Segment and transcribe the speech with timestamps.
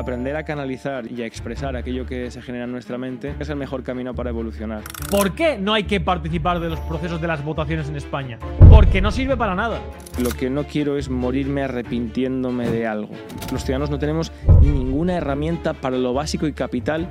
[0.00, 3.56] aprender a canalizar y a expresar aquello que se genera en nuestra mente es el
[3.56, 4.82] mejor camino para evolucionar.
[5.10, 8.38] ¿Por qué no hay que participar de los procesos de las votaciones en España?
[8.68, 9.80] Porque no sirve para nada.
[10.22, 13.14] Lo que no quiero es morirme arrepintiéndome de algo.
[13.52, 17.08] Los ciudadanos no tenemos ninguna herramienta para lo básico y capital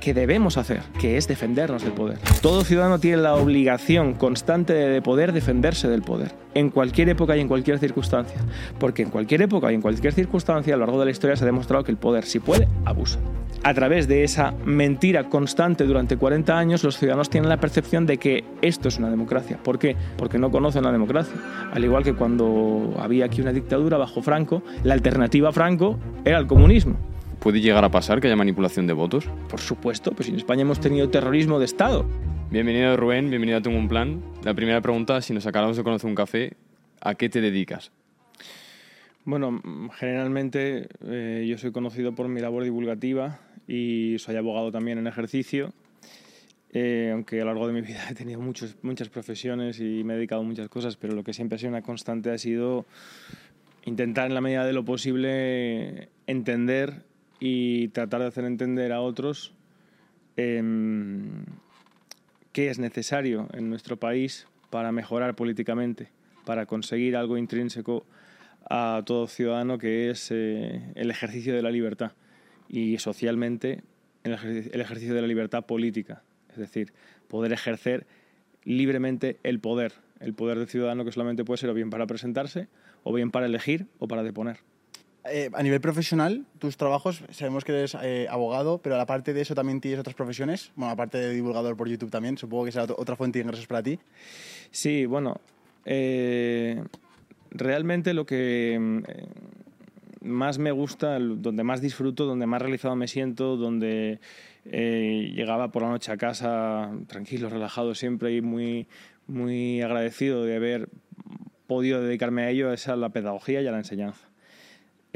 [0.00, 2.18] que debemos hacer, que es defendernos del poder.
[2.42, 7.40] Todo ciudadano tiene la obligación constante de poder defenderse del poder, en cualquier época y
[7.40, 8.40] en cualquier circunstancia.
[8.78, 11.44] Porque en cualquier época y en cualquier circunstancia a lo largo de la historia se
[11.44, 13.18] ha demostrado que el poder, si puede, abusa.
[13.62, 18.18] A través de esa mentira constante durante 40 años, los ciudadanos tienen la percepción de
[18.18, 19.58] que esto es una democracia.
[19.62, 19.96] ¿Por qué?
[20.18, 21.34] Porque no conocen la democracia.
[21.72, 26.38] Al igual que cuando había aquí una dictadura bajo Franco, la alternativa a Franco era
[26.38, 27.13] el comunismo.
[27.40, 29.28] ¿Puede llegar a pasar que haya manipulación de votos?
[29.48, 32.06] Por supuesto, pues en España hemos tenido terrorismo de Estado.
[32.50, 34.22] Bienvenido Rubén, bienvenido a Tengo un Plan.
[34.44, 36.54] La primera pregunta, si nos acabamos de conocer un café,
[37.00, 37.92] ¿a qué te dedicas?
[39.24, 39.62] Bueno,
[39.94, 45.72] generalmente eh, yo soy conocido por mi labor divulgativa y soy abogado también en ejercicio,
[46.72, 50.14] eh, aunque a lo largo de mi vida he tenido muchos, muchas profesiones y me
[50.14, 52.84] he dedicado a muchas cosas, pero lo que siempre ha sido una constante ha sido
[53.84, 57.02] intentar en la medida de lo posible entender
[57.46, 59.52] y tratar de hacer entender a otros
[60.38, 61.44] em,
[62.52, 66.08] qué es necesario en nuestro país para mejorar políticamente,
[66.46, 68.06] para conseguir algo intrínseco
[68.70, 72.12] a todo ciudadano que es eh, el ejercicio de la libertad
[72.66, 73.82] y socialmente
[74.22, 76.94] el ejercicio de la libertad política, es decir,
[77.28, 78.06] poder ejercer
[78.62, 82.68] libremente el poder, el poder del ciudadano que solamente puede ser o bien para presentarse,
[83.02, 84.60] o bien para elegir o para deponer.
[85.26, 89.54] Eh, a nivel profesional, tus trabajos, sabemos que eres eh, abogado, pero aparte de eso
[89.54, 90.70] también tienes otras profesiones.
[90.76, 93.82] Bueno, aparte de divulgador por YouTube también, supongo que será otra fuente de ingresos para
[93.82, 93.98] ti.
[94.70, 95.40] Sí, bueno,
[95.86, 96.84] eh,
[97.50, 103.56] realmente lo que mm, más me gusta, donde más disfruto, donde más realizado me siento,
[103.56, 104.20] donde
[104.66, 108.88] llegaba por la noche a casa tranquilo, relajado siempre y muy,
[109.26, 110.88] muy agradecido de haber
[111.66, 114.33] podido dedicarme a ello, es a la pedagogía y a la enseñanza.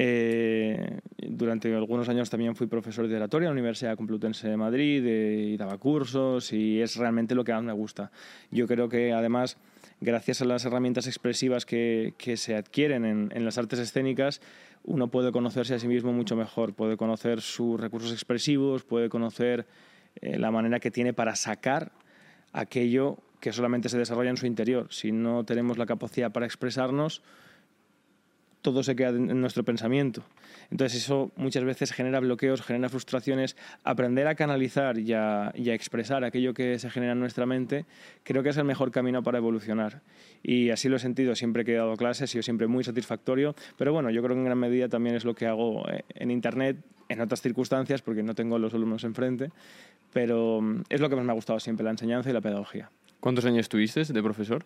[0.01, 5.05] Eh, durante algunos años también fui profesor de oratoria en la Universidad Complutense de Madrid
[5.05, 8.13] y daba cursos y es realmente lo que más me gusta.
[8.53, 9.57] Yo creo que además,
[10.01, 14.41] gracias a las herramientas expresivas que, que se adquieren en, las artes escénicas,
[14.85, 19.67] uno puede conocerse a sí mismo mucho mejor, puede conocer sus recursos expresivos, puede conocer
[20.21, 21.91] eh, la manera que tiene para sacar
[22.53, 24.87] aquello que solamente se desarrolla en su interior.
[24.91, 27.21] Si no tenemos la capacidad para expresarnos,
[28.63, 30.23] todo se queda en nuestro pensamiento.
[30.71, 33.57] Entonces eso muchas veces genera bloqueos, genera frustraciones.
[33.85, 37.87] Aprender a canalizar y a, expresar aquello que se genera en nuestra mente
[38.25, 40.03] creo que es el mejor camino para evolucionar.
[40.43, 43.55] Y así lo he sentido siempre que he dado clases, sido siempre muy satisfactorio.
[43.77, 46.31] Pero bueno, yo creo que en gran medida también es lo que hago eh, en
[46.31, 46.77] Internet,
[47.09, 49.51] en otras circunstancias, porque no tengo los alumnos enfrente.
[50.13, 52.91] Pero mm, es lo que más me ha gustado siempre, la enseñanza y la pedagogía.
[53.21, 54.65] ¿Cuántos años estuviste de profesor?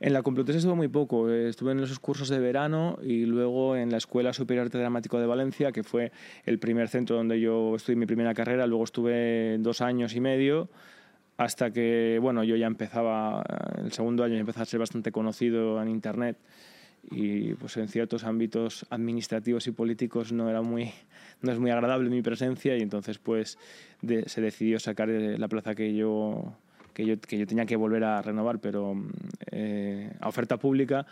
[0.00, 1.30] En la Complutense estuve muy poco.
[1.30, 5.18] Estuve en esos cursos de verano y luego en la Escuela Superior de Arte Dramático
[5.18, 6.12] de Valencia, que fue
[6.44, 8.66] el primer centro donde yo estudié mi primera carrera.
[8.66, 10.68] Luego estuve dos años y medio
[11.38, 13.42] hasta que, bueno, yo ya empezaba,
[13.78, 16.36] el segundo año empezaba a ser bastante conocido en Internet
[17.10, 20.92] y pues en ciertos ámbitos administrativos y políticos no era muy
[21.40, 23.56] no es muy agradable mi presencia y entonces pues
[24.26, 26.56] se decidió sacar la plaza que yo
[26.98, 28.96] que yo, que yo tenía que volver a renovar, pero
[29.52, 31.06] eh, a oferta pública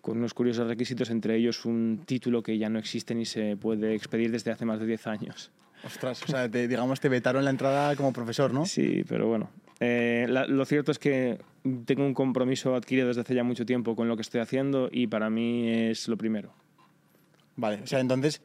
[0.00, 3.94] con unos curiosos requisitos, entre ellos un título que ya no existe ni se puede
[3.94, 5.50] expedir desde hace más de 10 años.
[5.84, 8.64] Ostras, o sea, digamos, te vetaron la entrada como profesor, ¿no?
[8.64, 9.50] Sí, pero bueno.
[9.78, 11.38] Eh, lo cierto es que
[11.84, 15.06] tengo un compromiso adquirido desde hace ya mucho tiempo con lo que estoy haciendo y
[15.06, 16.54] para mí es lo primero.
[17.56, 18.40] Vale, o sea, entonces,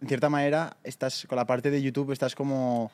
[0.00, 2.92] en cierta manera, estás con la parte de YouTube, estás como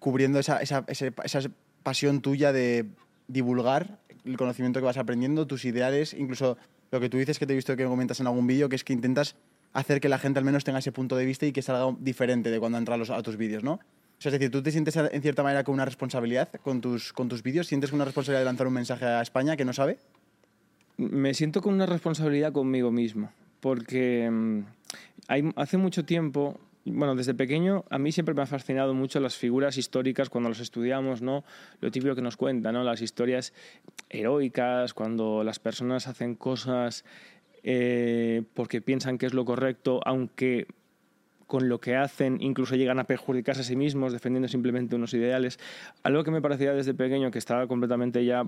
[0.00, 1.40] cubriendo esa, esa, esa, esa
[1.82, 2.86] pasión tuya de
[3.28, 6.58] divulgar el conocimiento que vas aprendiendo, tus ideales, incluso
[6.90, 8.84] lo que tú dices que te he visto que comentas en algún vídeo, que es
[8.84, 9.36] que intentas
[9.72, 12.50] hacer que la gente al menos tenga ese punto de vista y que salga diferente
[12.50, 13.80] de cuando entra a, tus vídeos, ¿no?
[14.20, 17.42] es decir, ¿tú te sientes en cierta manera con una responsabilidad con tus, con tus
[17.42, 17.68] vídeos?
[17.68, 19.98] ¿Sientes una responsabilidad de lanzar un mensaje a España que no sabe?
[20.96, 23.30] Me siento con una responsabilidad conmigo mismo,
[23.60, 24.62] porque mm,
[25.54, 26.58] hace mucho tiempo
[26.90, 30.60] bueno, desde pequeño a mí siempre me ha fascinado mucho las figuras históricas cuando los
[30.60, 31.44] estudiamos, ¿no?
[31.80, 32.84] Lo típico que nos cuentan, ¿no?
[32.84, 33.52] Las historias
[34.10, 37.04] heroicas, cuando las personas hacen cosas
[37.62, 40.66] eh, porque piensan que es lo correcto, aunque
[41.48, 45.58] con lo que hacen incluso llegan a perjudicarse a sí mismos defendiendo simplemente unos ideales.
[46.02, 48.44] Algo que me parecía desde pequeño que estaba completamente ya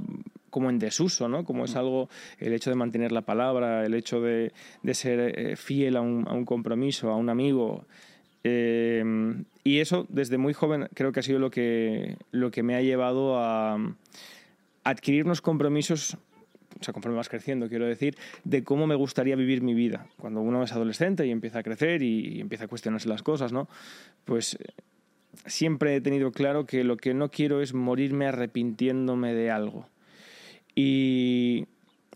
[0.51, 1.45] como en desuso, ¿no?
[1.45, 4.53] Como es algo, el hecho de mantener la palabra, el hecho de,
[4.93, 7.87] ser eh, fiel a un, a un compromiso, a un amigo,
[8.45, 9.05] Eh,
[9.65, 12.83] y eso, desde muy joven, creo que ha sido lo que, lo que me ha
[12.83, 13.79] llevado a
[14.85, 16.17] adquirir unos compromisos,
[16.81, 20.07] o sea, conforme vas creciendo, quiero decir, de cómo me gustaría vivir mi vida.
[20.19, 23.53] Cuando uno es adolescente y empieza a crecer y, y empieza a cuestionarse las cosas,
[23.53, 23.69] ¿no?
[24.25, 24.57] Pues
[25.47, 29.87] siempre he tenido claro que lo que no quiero es morirme arrepintiéndome de algo.
[30.75, 31.67] Y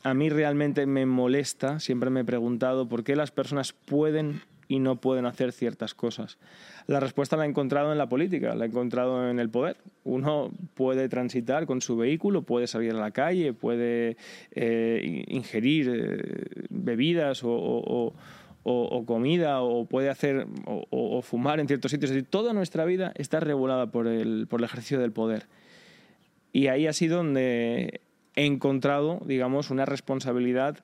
[0.02, 4.78] a mí realmente me molesta, siempre me he preguntado por qué las personas pueden y
[4.78, 6.38] no pueden hacer ciertas cosas.
[6.86, 9.76] La respuesta la he encontrado en la política, la he encontrado en el poder.
[10.04, 14.16] Uno puede transitar con su vehículo, puede salir a la calle, puede
[14.52, 18.14] eh, ingerir eh, bebidas o, o,
[18.64, 22.10] o, comida, o puede hacer o, fumar en ciertos sitios.
[22.10, 25.46] Es decir, toda nuestra vida está regulada por el, por el ejercicio del poder.
[26.52, 28.00] Y ahí ha sido donde
[28.36, 30.78] he encontrado, digamos, una responsabilidad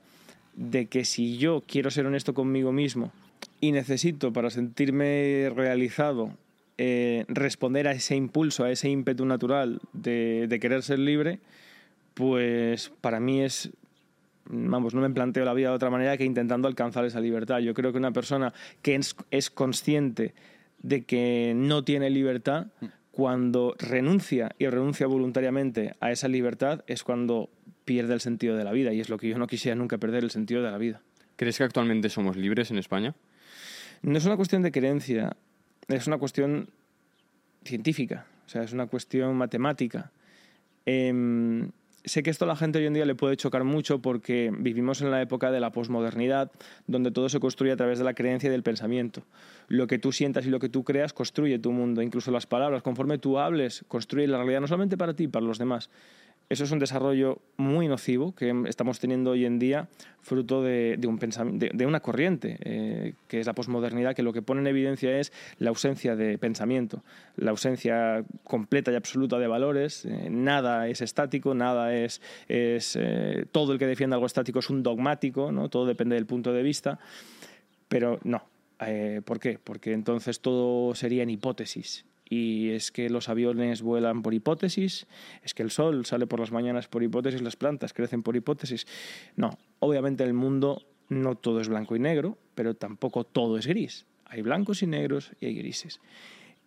[0.55, 3.13] de que si yo quiero ser honesto conmigo mismo
[3.61, 6.33] y necesito para sentirme realizado
[6.83, 11.39] eh, responder a ese impulso, a ese ímpetu natural de, querer ser libre,
[12.15, 13.71] pues para mí es,
[14.47, 17.59] vamos, no me planteo la vida de otra manera que intentando alcanzar esa libertad.
[17.59, 20.33] Yo creo que una persona que es, es consciente
[20.83, 22.69] de que no tiene libertad,
[23.11, 27.51] cuando renuncia y renuncia voluntariamente a esa libertad, es cuando
[27.85, 28.95] pierde el sentido de la vida.
[28.95, 31.03] Y es lo que yo no quisiera nunca perder, el sentido de la vida.
[31.37, 33.15] ¿Crees que actualmente somos libres en España?
[34.03, 35.37] No es una cuestión de creencia,
[35.89, 36.71] es una cuestión
[37.65, 40.11] científica, o sea, es una cuestión matemática.
[40.87, 41.69] Eh,
[42.05, 45.03] sé que esto a la gente hoy en día le puede chocar mucho porque vivimos
[45.03, 46.51] en la época de la posmodernidad,
[46.87, 49.23] donde todo se construye a través de la creencia y del pensamiento.
[49.69, 52.83] Lo que tú sientas y lo que tú creas construye tu mundo, incluso las palabras,
[52.83, 55.91] conforme tú hables, construye la realidad no solamente para ti, para los demás.
[56.51, 59.89] Eso es un desarrollo muy nocivo que estamos teniendo hoy en día,
[60.21, 64.33] fruto de, de un de, de, una corriente, eh, que es la posmodernidad, que lo
[64.33, 67.05] que pone en evidencia es la ausencia de pensamiento,
[67.37, 70.05] la ausencia completa y absoluta de valores.
[70.05, 72.21] Eh, nada es estático, nada es.
[72.49, 75.69] eh, todo el que defiende algo estático es un dogmático, ¿no?
[75.69, 76.99] todo depende del punto de vista.
[77.87, 78.43] Pero no.
[79.25, 79.61] ¿Por qué?
[79.63, 85.09] Porque entonces todo sería en hipótesis y es que los aviones vuelan por hipótesis,
[85.43, 88.87] es que el sol sale por las mañanas por hipótesis, las plantas crecen por hipótesis.
[89.35, 93.67] No, obviamente en el mundo no todo es blanco y negro, pero tampoco todo es
[93.67, 94.07] gris.
[94.27, 96.01] Hay blancos y negros y hay grises.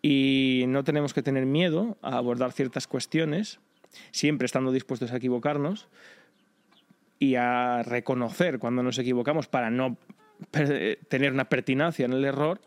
[0.01, 3.61] Y no tenemos que tener miedo a abordar ciertas cuestiones,
[4.11, 5.87] siempre estando dispuestos a equivocarnos
[7.19, 9.95] y a reconocer cuando nos equivocamos para no
[11.07, 12.59] tener una pertinacia en el error,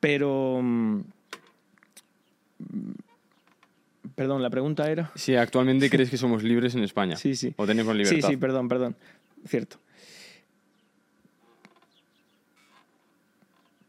[0.00, 1.00] pero mm,
[4.14, 5.10] Perdón, la pregunta era.
[5.14, 7.16] Si actualmente crees que somos libres en España.
[7.16, 7.54] Sí, sí.
[7.56, 8.28] O tenemos libertad.
[8.28, 8.96] Sí, sí, perdón, perdón.
[9.46, 9.78] Cierto.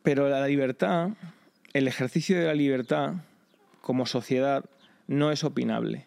[0.04, 1.10] Pero la libertad,
[1.74, 3.14] el ejercicio de la libertad
[3.82, 4.66] como sociedad
[5.08, 6.06] no es opinable,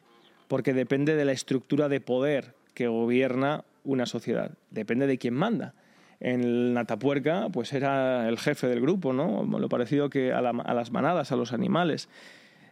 [0.49, 5.75] porque depende de la estructura de poder que gobierna una sociedad, depende de quién manda.
[6.21, 9.45] En Natapuerca, pues era el jefe del grupo, ¿no?
[9.45, 12.09] Lo parecido que a, la, a las manadas, a los animales.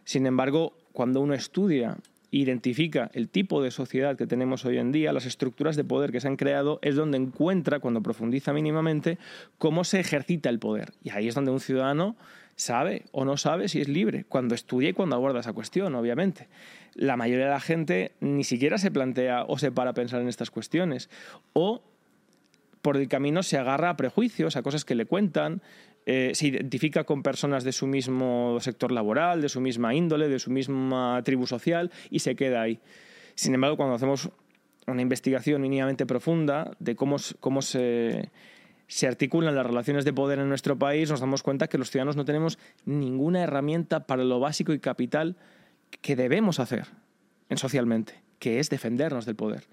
[0.07, 1.97] Sin embargo, cuando uno estudia
[2.31, 6.21] identifica el tipo de sociedad que tenemos hoy en día, las estructuras de poder que
[6.21, 9.17] se han creado, es donde encuentra, cuando profundiza mínimamente,
[9.57, 10.93] cómo se ejercita el poder.
[11.03, 12.15] Y ahí es donde un ciudadano
[12.55, 16.47] sabe o no sabe si es libre, cuando estudia y cuando aborda esa cuestión, obviamente.
[16.93, 20.29] La mayoría de la gente ni siquiera se plantea o se para a pensar en
[20.29, 21.09] estas cuestiones.
[21.51, 21.83] O
[22.81, 25.61] por el camino se agarra a prejuicios, a cosas que le cuentan,
[26.09, 30.39] eh, se identifica con personas de su mismo sector laboral, de su misma índole, de
[30.39, 32.79] su misma tribu social y se queda ahí.
[33.35, 34.29] Sin embargo, cuando hacemos
[34.87, 38.31] una investigación mínimamente profunda de cómo, cómo se,
[38.87, 42.15] se articulan las relaciones de poder en nuestro país, nos damos cuenta que los ciudadanos
[42.15, 45.35] no tenemos ninguna herramienta para lo básico y capital
[45.99, 46.85] que debemos hacer
[47.49, 49.63] en socialmente que es defendernos del poder.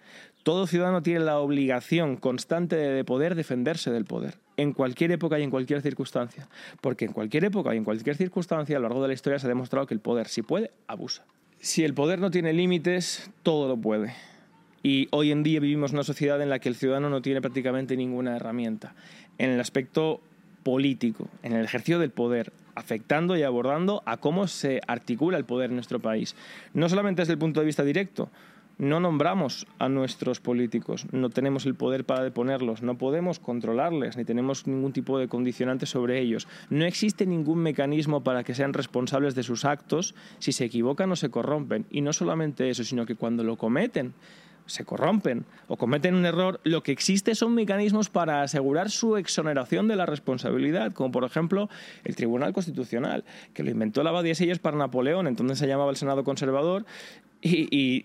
[0.44, 5.42] Todo ciudadano tiene la obligación constante de poder defenderse del poder, en cualquier época y
[5.42, 6.48] en cualquier circunstancia.
[6.82, 9.46] Porque en cualquier época y en cualquier circunstancia, a lo largo de la historia se
[9.46, 11.24] ha demostrado que el poder, si puede, abusa.
[11.60, 14.14] Si el poder no tiene límites, todo lo puede.
[14.82, 17.96] Y hoy en día vivimos una sociedad en la que el ciudadano no tiene prácticamente
[17.96, 18.94] ninguna herramienta.
[19.38, 20.20] En el aspecto
[20.62, 25.70] político, en el ejercicio del poder, afectando y abordando a cómo se articula el poder
[25.70, 26.36] en nuestro país.
[26.74, 28.28] No solamente desde el punto de vista directo,
[28.78, 34.24] no nombramos a nuestros políticos, no tenemos el poder para deponerlos, no podemos controlarles, ni
[34.24, 36.48] tenemos ningún tipo de condicionante sobre ellos.
[36.70, 41.16] No existe ningún mecanismo para que sean responsables de sus actos si se equivocan o
[41.16, 41.86] se corrompen.
[41.90, 44.14] Y no solamente eso, sino que cuando lo cometen,
[44.66, 49.88] se corrompen o cometen un error, lo que existe son mecanismos para asegurar su exoneración
[49.88, 51.68] de la responsabilidad, como por ejemplo
[52.04, 55.96] el Tribunal Constitucional, que lo inventó la Abadía Silles para Napoleón, entonces se llamaba el
[55.96, 56.86] Senado Conservador,
[57.46, 58.02] y,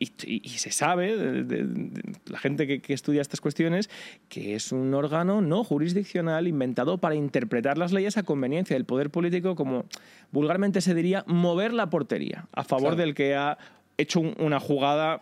[0.57, 1.89] se sabe, de,
[2.25, 3.89] la gente que, que, estudia estas cuestiones,
[4.27, 9.09] que es un órgano no jurisdiccional inventado para interpretar las leyes a conveniencia del poder
[9.11, 9.85] político, como
[10.31, 13.57] vulgarmente se diría, mover la portería a favor del que ha
[13.97, 15.21] hecho una jugada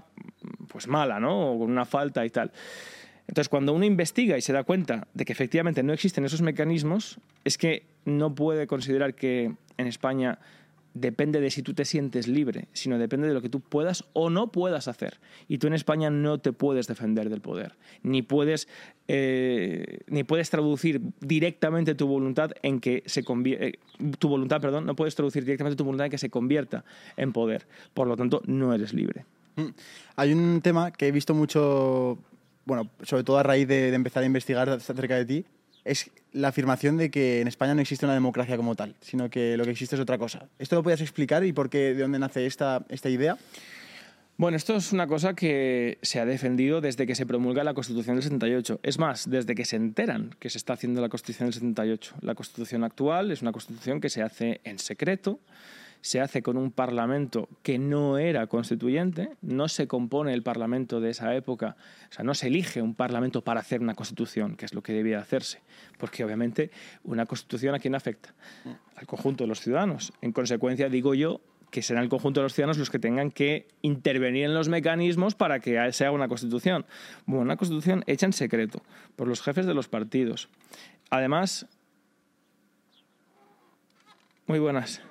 [0.68, 1.52] pues mala, ¿no?
[1.52, 2.52] O con una falta y tal.
[3.28, 7.20] Entonces, cuando uno investiga y se da cuenta de que efectivamente no existen esos mecanismos,
[7.44, 10.40] es que no puede considerar que en España
[11.00, 14.30] depende de si tú te sientes libre, sino depende de lo que tú puedas o
[14.30, 15.20] no puedas hacer.
[15.48, 18.68] Y tú en España no te puedes defender del poder, ni puedes,
[19.08, 23.74] eh, ni puedes traducir directamente tu voluntad en que se eh,
[24.20, 26.84] tu voluntad, perdón, no puedes traducir directamente tu voluntad en que se convierta
[27.16, 27.68] en poder.
[27.94, 29.26] Por lo tanto, no eres libre.
[29.56, 29.70] Mm.
[30.16, 32.18] Hay un tema que he visto mucho,
[32.66, 35.46] bueno, sobre todo a raíz de empezar a investigar acerca de ti,
[35.88, 39.58] es la afirmación de que en España no existe una democracia como tal, sino que
[39.58, 40.48] lo que existe es otra cosa.
[40.60, 43.38] ¿Esto lo puedes explicar y por qué, de dónde nace esta, esta idea?
[44.40, 48.18] Bueno, esto es una cosa que se ha defendido desde que se promulga la Constitución
[48.18, 48.82] del 78.
[48.84, 52.18] Es más, desde que se enteran que se está haciendo la Constitución del 78.
[52.22, 55.40] La Constitución actual es una Constitución que se hace en secreto,
[56.02, 61.10] se hace con un Parlamento que no era constituyente, no se compone el Parlamento de
[61.10, 61.76] esa época,
[62.10, 64.94] o sea, no se elige un Parlamento para hacer una Constitución, que es lo que
[64.94, 65.62] debía hacerse,
[65.98, 66.72] porque obviamente
[67.04, 68.34] una Constitución a quién afecta?
[68.96, 70.14] Al conjunto de los ciudadanos.
[70.22, 73.68] En consecuencia, digo yo, que serán el conjunto de los ciudadanos los que tengan que
[73.82, 76.86] intervenir en los mecanismos para que se haga una constitución.
[77.26, 78.82] Bueno, una constitución hecha en secreto
[79.16, 80.50] por los jefes de los partidos.
[81.10, 81.68] Además,
[84.46, 85.02] muy buenas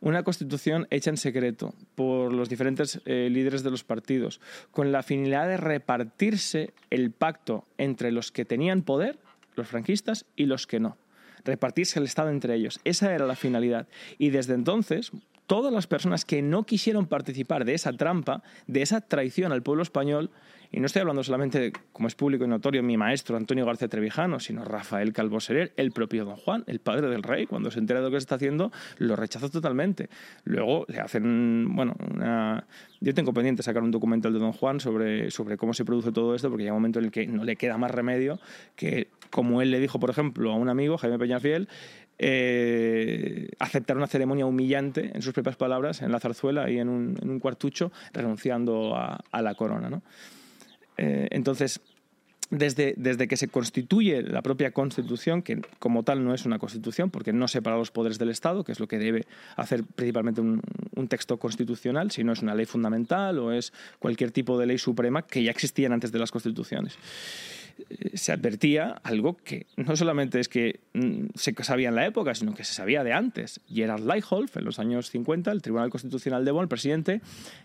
[0.00, 5.02] una constitución hecha en secreto por los diferentes eh, líderes de los partidos, con la
[5.02, 9.18] finalidad de repartirse el pacto entre los que tenían poder,
[9.54, 10.96] los franquistas, y los que no.
[11.44, 12.80] Repartirse el Estado entre ellos.
[12.84, 13.86] Esa era la finalidad.
[14.18, 15.12] Y desde entonces,
[15.46, 19.82] todas las personas que no quisieron participar de esa trampa, de esa traición al pueblo
[19.82, 20.30] español,
[20.72, 23.88] y no estoy hablando solamente, de, como es público y notorio, mi maestro Antonio García
[23.88, 27.78] Trevijano, sino Rafael Calvo Serer, el propio Don Juan, el padre del rey, cuando se
[27.78, 30.08] entera de lo que se está haciendo, lo rechazó totalmente.
[30.44, 32.66] Luego le hacen, bueno, una...
[33.00, 36.34] Yo tengo pendiente sacar un documental de Don Juan sobre, sobre cómo se produce todo
[36.34, 38.40] esto, porque hay un momento en el que no le queda más remedio
[38.74, 41.68] que, como él le dijo, por ejemplo, a un amigo, Jaime Peñafiel,
[42.18, 47.40] eh, aceptar una ceremonia humillante, en sus propias palabras, en la zarzuela y en un,
[47.40, 50.00] cuartucho, renunciando a, la corona.
[50.96, 51.80] Eh, entonces,
[52.50, 57.10] desde, desde, que se constituye la propia Constitución, que como tal no es una Constitución,
[57.10, 60.62] porque no separa los poderes del Estado, que es lo que debe hacer principalmente un,
[60.94, 64.78] un, texto constitucional, si no es una ley fundamental o es cualquier tipo de ley
[64.78, 66.96] suprema que ya existían antes de las Constituciones.
[68.14, 72.54] Se advertía algo que no solamente es que mm, se sabía en la época, sino
[72.54, 73.60] que se sabía de antes.
[73.68, 77.20] Gerard Lightholf, en los años 50, el Tribunal Constitucional de Bonn, el presidente,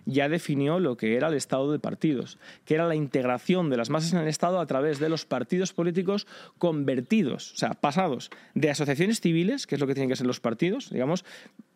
[0.05, 3.89] ya definió lo que era el Estado de partidos, que era la integración de las
[3.89, 6.27] masas en el Estado a través de los partidos políticos
[6.57, 10.39] convertidos, o sea, pasados de asociaciones civiles, que es lo que tienen que ser los
[10.39, 11.23] partidos, digamos,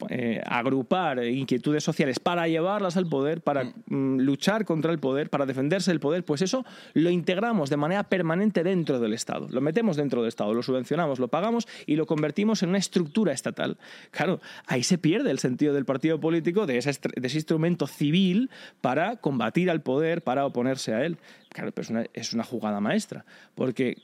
[0.09, 3.73] eh, agrupar inquietudes sociales para llevarlas al poder, para.
[3.87, 8.03] Mm, luchar contra el poder, para defenderse del poder, pues eso lo integramos de manera
[8.03, 9.47] permanente permanente dentro del Estado.
[9.51, 13.31] Lo metemos dentro del Estado, lo subvencionamos, lo pagamos y lo convertimos en una estructura
[13.33, 13.77] estatal.
[14.09, 16.89] Claro, ahí se pierde el sentido del partido político, de ese,
[17.37, 18.49] instrumento civil
[18.81, 21.19] para combatir al poder, para oponerse a él.
[21.49, 23.97] Claro, pero es una jugada maestra, porque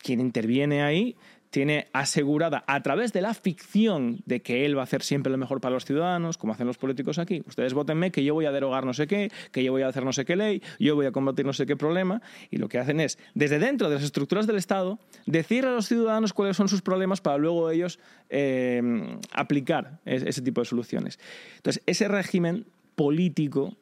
[0.00, 1.16] quien interviene ahí
[1.56, 5.38] tiene asegurada a través de la ficción de que él va a hacer siempre lo
[5.38, 7.42] mejor para los ciudadanos, como hacen los políticos aquí.
[7.46, 10.04] Ustedes votenme que yo voy a derogar no sé qué, que yo voy a hacer
[10.04, 12.20] no sé qué ley, yo voy a combatir no sé qué problema.
[12.50, 15.88] Y lo que hacen es, desde dentro de las estructuras del Estado, decirle a los
[15.88, 21.18] ciudadanos cuáles son sus problemas para luego ellos eh, aplicar ese tipo de soluciones.
[21.56, 23.74] Entonces, ese régimen político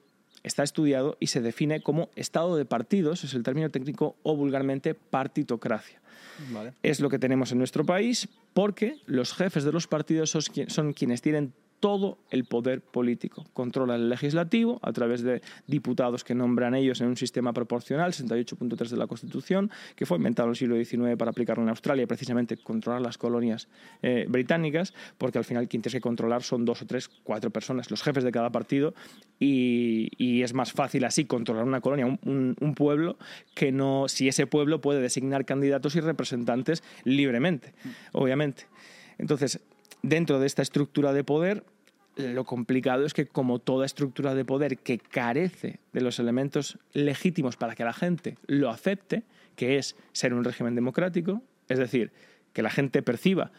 [0.44, 4.94] está estudiado y se define como estado de partidos, es el término técnico, o vulgarmente
[4.94, 6.00] partitocracia.
[6.82, 11.22] Es lo que tenemos en nuestro país porque los jefes de los partidos son quienes
[11.22, 11.52] tienen
[11.84, 13.44] todo el poder político.
[13.52, 18.88] Controla el legislativo a través de diputados que nombran ellos en un sistema proporcional, 68.3
[18.88, 22.56] de la Constitución, que fue inventado en el siglo XIX para aplicarlo en Australia, precisamente
[22.56, 23.68] controlar las colonias
[24.00, 27.90] eh, británicas, porque al final quien tiene que controlar son dos o tres, cuatro personas,
[27.90, 28.94] los jefes de cada partido,
[29.38, 33.18] y, es más fácil así controlar una colonia, un, un pueblo,
[33.54, 37.74] que no si ese pueblo puede designar candidatos y representantes libremente,
[38.12, 38.68] obviamente.
[39.18, 39.60] Entonces,
[40.04, 41.64] dentro de esta estructura de poder,
[42.16, 47.56] lo complicado es que como toda estructura de poder que carece de los elementos legítimos
[47.56, 49.24] para que la gente lo acepte,
[49.56, 52.12] que es ser un régimen democrático, es decir,
[52.52, 53.52] que la gente perciba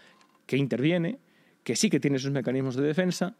[0.46, 1.20] que interviene,
[1.64, 3.36] que sí que tiene sus mecanismos de defensa,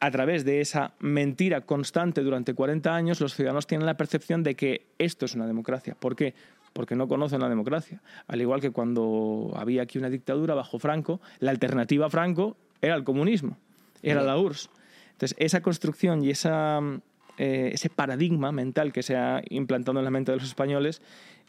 [0.00, 4.54] a través de esa mentira constante durante 40 años, los ciudadanos tienen la percepción de
[4.54, 5.94] que esto es una democracia.
[5.94, 6.34] ¿Por qué?
[6.72, 8.02] Porque no conocen la democracia.
[8.26, 12.96] Al igual que cuando había aquí una dictadura bajo Franco, la alternativa a Franco era
[12.96, 13.56] el comunismo,
[14.04, 14.70] era la URSS.
[15.12, 16.80] Entonces, esa construcción y esa,
[17.38, 21.00] eh, ese paradigma mental que se ha implantado en la mente de los españoles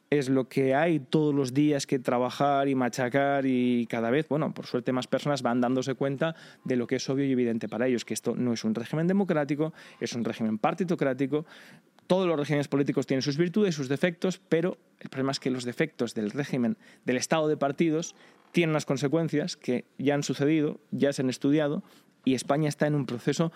[0.10, 4.54] es lo que hay todos los días que trabajar y machacar y cada vez, bueno,
[4.54, 7.88] por suerte más personas van dándose cuenta de lo que es obvio y evidente para
[7.88, 11.46] ellos, que esto no es un régimen democrático, es un régimen partitocrático.
[12.08, 15.66] Todos los regímenes políticos tienen sus virtudes sus defectos, pero el problema es que los
[15.66, 18.16] defectos del régimen del Estado de partidos
[18.52, 21.84] tienen unas consecuencias que ya han sucedido, ya se han estudiado,
[22.26, 23.52] y España está en un proceso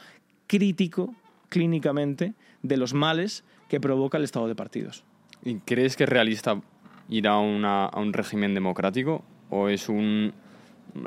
[0.47, 1.13] crítico
[1.49, 5.03] clínicamente de los males que provoca el Estado de partidos.
[5.43, 6.61] ¿Y crees que es realista
[7.09, 10.33] ir a, una, a un régimen democrático o es un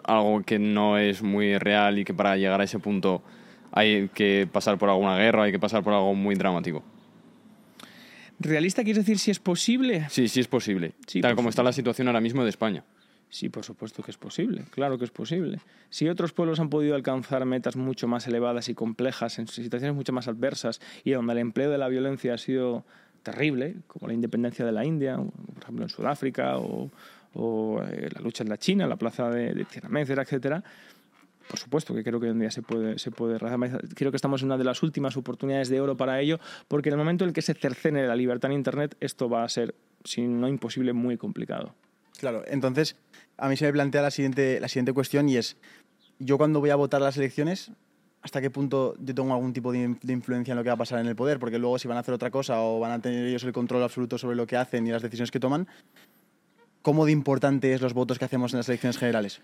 [0.04, 3.22] algo que no es muy real y que para llegar a ese punto
[3.72, 6.82] hay que pasar por alguna guerra, hay que pasar por algo muy dramático?
[8.38, 10.06] ¿Realista quieres decir si es posible?
[10.10, 10.92] Sí, sí es posible.
[11.06, 12.84] Sí, Tal como está la situación ahora mismo de España.
[13.32, 15.58] Sí, por supuesto que es posible, claro que es posible.
[15.88, 20.12] Si otros pueblos han podido alcanzar metas mucho más elevadas y complejas, en situaciones mucho
[20.12, 22.84] más adversas, y donde el empleo de la violencia ha sido
[23.22, 26.90] terrible, como la independencia de la India, por ejemplo en Sudáfrica, o,
[27.32, 30.62] o, eh, la lucha en la China, la plaza de, de Tiananmen, etcétera,
[31.48, 33.38] por supuesto que creo que hoy en día se puede, se puede.
[33.94, 36.94] Creo que estamos en una de las últimas oportunidades de oro para ello, porque en
[36.94, 39.74] el momento en el que se cercene la libertad en Internet, esto va a ser,
[40.04, 41.74] si no imposible, muy complicado.
[42.22, 42.94] Claro, entonces
[43.36, 45.56] a mí se me plantea la siguiente, la siguiente cuestión y es,
[46.20, 47.72] yo cuando voy a votar las elecciones,
[48.20, 51.00] ¿hasta qué punto yo tengo algún tipo de, influencia en lo que va a pasar
[51.00, 51.40] en el poder?
[51.40, 53.82] Porque luego si van a hacer otra cosa o van a tener ellos el control
[53.82, 55.66] absoluto sobre lo que hacen y las decisiones que toman,
[56.82, 59.40] ¿cómo de importante es los votos que hacemos en las elecciones generales?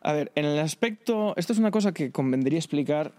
[0.00, 3.10] A ver, en el aspecto, esto es una cosa que convendría explicar,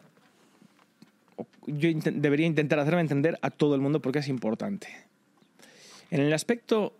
[1.67, 4.87] yo debería intentar hacerme entender a todo el mundo porque es importante.
[6.11, 6.93] En el aspecto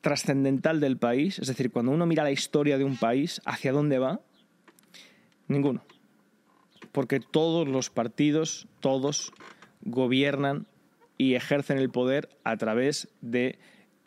[0.00, 3.98] trascendental del país, es decir, cuando uno mira la historia de un país, ¿hacia dónde
[3.98, 4.20] va?
[5.48, 5.84] Ninguno.
[6.92, 9.32] Porque todos los partidos, todos
[9.82, 10.66] gobiernan
[11.18, 13.58] y ejercen el poder a través de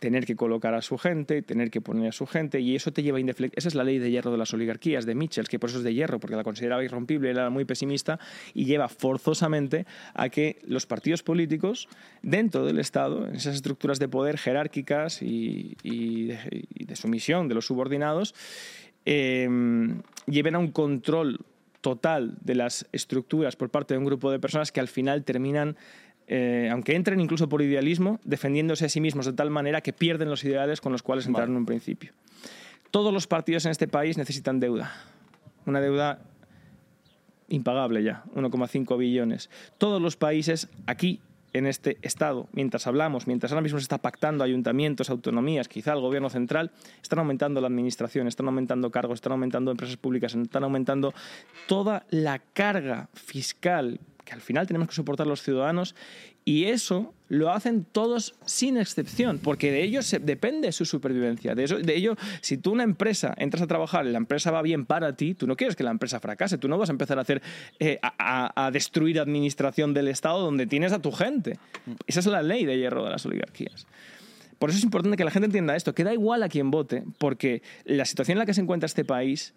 [0.03, 3.03] tener que colocar a su gente, tener que poner a su gente, y eso te
[3.03, 5.69] lleva a Esa es la ley de hierro de las oligarquías, de Mitchell, que por
[5.69, 8.19] eso es de hierro, porque la consideraba irrompible, era muy pesimista,
[8.53, 11.87] y lleva forzosamente a que los partidos políticos,
[12.21, 18.35] dentro del Estado, en esas estructuras de poder jerárquicas y, de, sumisión de los subordinados,
[19.05, 19.47] eh,
[20.27, 21.39] lleven a un control
[21.79, 25.77] total de las estructuras por parte de un grupo de personas que al final terminan
[26.27, 30.29] eh, aunque entren incluso por idealismo, defendiéndose a sí mismos de tal manera que pierden
[30.29, 32.13] los ideales con los cuales entraron en un principio.
[32.91, 34.93] Todos los partidos en este país necesitan deuda.
[35.65, 36.19] Una deuda
[37.49, 39.49] impagable ya, 1,5 billones.
[39.77, 41.21] Todos los países aquí,
[41.53, 46.01] en este Estado, mientras hablamos, mientras ahora mismo se está pactando ayuntamientos, autonomías, quizá el
[46.01, 51.13] gobierno central, están aumentando la administración, están aumentando cargos, están aumentando empresas públicas, están aumentando
[51.67, 55.95] toda la carga fiscal que al final tenemos que soportar los ciudadanos
[56.45, 61.55] y eso lo hacen todos sin excepción, porque de ellos se, depende su supervivencia.
[61.55, 64.85] De, eso, de ello, si tú una empresa entras a trabajar la empresa va bien
[64.85, 67.21] para ti, tú no quieres que la empresa fracase, tú no vas a empezar a
[67.21, 67.41] hacer
[67.79, 71.57] eh, a, a, destruir administración del Estado donde tienes a tu gente.
[72.07, 73.87] Esa es la ley de hierro de las oligarquías.
[74.59, 77.03] Por eso es importante que la gente entienda esto, que da igual a quien vote,
[77.17, 79.53] porque la situación en la que se encuentra este país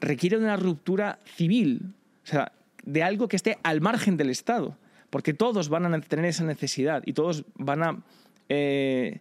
[0.00, 1.94] requiere una ruptura civil.
[2.22, 2.52] O sea,
[2.84, 4.76] de algo que esté al margen del Estado,
[5.10, 8.02] porque todos van a tener esa necesidad y todos van a
[8.48, 9.20] eh,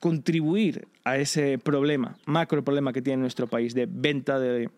[0.00, 4.70] contribuir a ese problema, macro problema que tiene nuestro país de venta de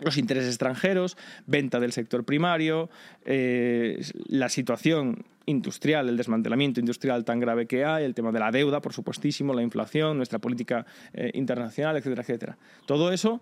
[0.00, 2.88] los intereses extranjeros, venta del sector primario,
[3.24, 8.50] eh, la situación industrial, el desmantelamiento industrial tan grave que hay, el tema de la
[8.50, 12.58] deuda, por supuestísimo, la inflación, nuestra política eh, internacional, etcétera, etcétera.
[12.86, 13.40] Todo eso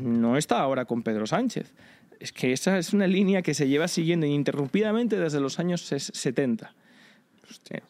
[0.00, 1.72] no está ahora con Pedro Sánchez
[2.20, 6.74] es que esa es una línea que se lleva siguiendo ininterrumpidamente desde los años 70.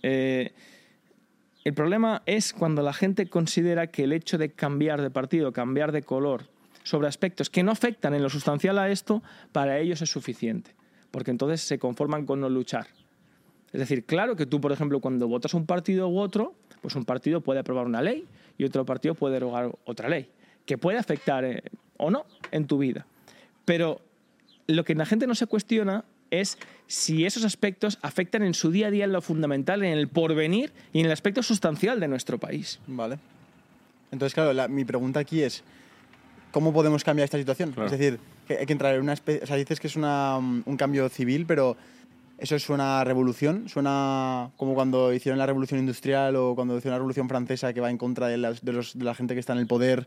[0.03, 0.53] Eh,
[1.65, 5.93] el problema es cuando la gente considera que el hecho de cambiar de partido, cambiar
[5.93, 6.45] de color,
[6.83, 10.75] sobre aspectos que no afectan en lo sustancial a esto, para ellos es suficiente.
[11.11, 12.87] Porque entonces se conforman con no luchar.
[13.73, 17.05] Es decir, claro que tú, por ejemplo, cuando votas un partido u otro, pues un
[17.05, 20.31] partido puede aprobar una ley y otro partido puede derogar otra ley,
[20.65, 21.63] que puede afectar eh,
[21.99, 23.07] o no en tu vida.
[23.67, 24.01] Pero
[24.69, 28.89] lo que la gente no se cuestiona es si esos aspectos afectan en su día
[28.89, 32.39] a día en lo fundamental, en el porvenir y en el aspecto sustancial de nuestro
[32.39, 32.79] país.
[32.87, 33.19] Vale.
[34.13, 35.65] Entonces, claro, la- mi pregunta aquí es,
[36.53, 37.73] ¿cómo podemos cambiar esta situación?
[37.73, 37.87] Claro.
[37.87, 39.43] Es decir, que hay que entrar en una especie...
[39.43, 41.79] O sea, dices que es una, mm, un cambio civil, pero
[42.37, 43.71] ¿eso suena a revolución?
[43.71, 47.89] ¿Suena como cuando hicieron la revolución industrial o cuando hicieron la revolución francesa que va
[47.91, 50.07] en contra de, las- de los- de la gente que está en el poder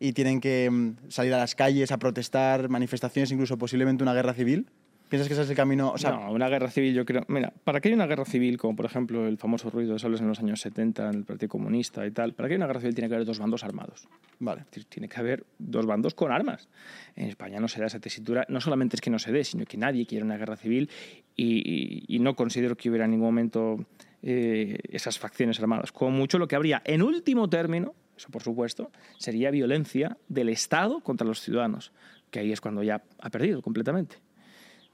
[0.00, 4.34] y tienen que mm, salir a las calles a protestar, manifestaciones, incluso posiblemente una guerra
[4.34, 4.66] civil?
[5.10, 5.90] ¿Piensas que ese es el camino?
[5.90, 7.24] O sea, no, una guerra civil yo creo...
[7.26, 10.20] Mira, para que haya una guerra civil, como por ejemplo el famoso ruido de sables
[10.20, 12.78] en los años 70 en el Partido Comunista y tal, para que haya una guerra
[12.80, 14.06] civil tiene que haber dos bandos armados.
[14.38, 14.66] vale.
[14.88, 16.68] Tiene que haber dos bandos con armas.
[17.16, 18.46] En España no se da esa tesitura.
[18.48, 20.88] No solamente es que no se dé, sino que nadie quiere una guerra civil
[21.34, 23.84] y, y- y no considero que hubiera en ningún momento
[24.22, 25.90] eh, esas facciones armadas.
[25.90, 31.00] Como mucho lo que habría, en último término, eso por supuesto, sería violencia del Estado
[31.00, 31.90] contra los ciudadanos,
[32.30, 34.16] que ahí es cuando ya ha perdido completamente.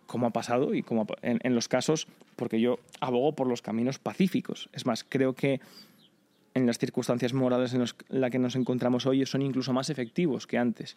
[0.06, 3.98] Como ha pasado y como en, en los casos, porque yo abogo por los caminos
[3.98, 4.68] pacíficos.
[4.72, 5.60] Es más, creo que
[6.54, 10.46] en las circunstancias morales en las la que nos encontramos hoy son incluso más efectivos
[10.46, 10.96] que antes.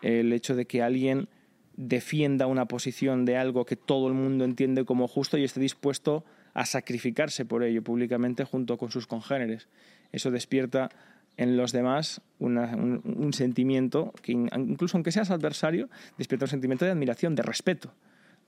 [0.00, 1.28] El hecho de que alguien
[1.76, 6.24] defienda una posición de algo que todo el mundo entiende como justo y esté dispuesto
[6.54, 9.68] a sacrificarse por ello públicamente junto con sus congéneres.
[10.12, 10.90] Eso despierta
[11.38, 16.90] en los demás un, sentimiento que in- incluso aunque seas adversario, despierta un sentimiento de
[16.90, 17.94] admiración, de respeto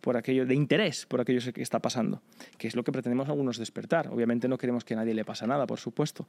[0.03, 2.20] por aquello, de interés por aquello que está pasando,
[2.59, 4.09] que es lo que pretendemos algunos despertar.
[4.09, 6.26] Obviamente no queremos que a nadie le pase nada, por supuesto.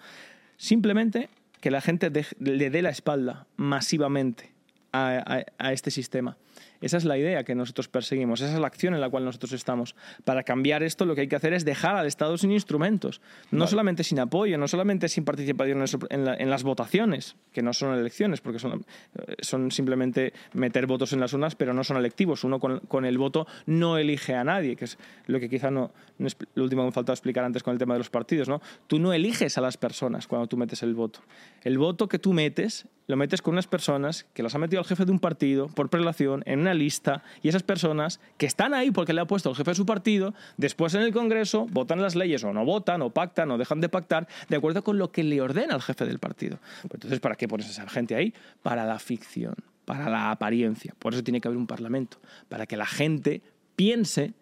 [0.57, 4.51] Simplemente que la gente dej- le dé la espalda masivamente
[4.93, 6.37] a- a este sistema.
[6.81, 9.51] Esa es la idea que nosotros perseguimos, esa es la acción en la cual nosotros
[9.53, 9.95] estamos.
[10.23, 13.21] Para cambiar esto lo que hay que hacer es dejar al Estado sin instrumentos,
[13.51, 17.97] no solamente sin apoyo, no solamente sin participación en, la- las votaciones, que no son
[17.97, 18.83] elecciones, porque son,
[19.15, 22.43] eh, son simplemente meter votos en las urnas, pero no son electivos.
[22.43, 24.97] Uno con, con el voto no elige a nadie, que es
[25.27, 27.77] lo que quizá no, no es lo último que me faltaba explicar antes con el
[27.79, 28.47] tema de los partidos.
[28.49, 28.61] ¿no?
[28.87, 31.21] Tú no eliges a las personas cuando tú metes el voto.
[31.63, 34.87] El voto que tú metes lo metes con unas personas que las ha metido el
[34.87, 38.91] jefe de un partido por prelación en una lista y esas personas que están ahí
[38.91, 42.15] porque le ha puesto el jefe de su partido, después en el Congreso votan las
[42.15, 45.23] leyes o no votan o pactan o dejan de pactar de acuerdo con lo que
[45.23, 46.59] le ordena el jefe del partido.
[46.81, 48.33] Pues entonces, ¿para qué pones a esa gente ahí?
[48.61, 50.93] Para la ficción, para la apariencia.
[50.99, 52.17] Por eso tiene que haber un parlamento,
[52.49, 53.41] para que la gente
[53.75, 54.33] piense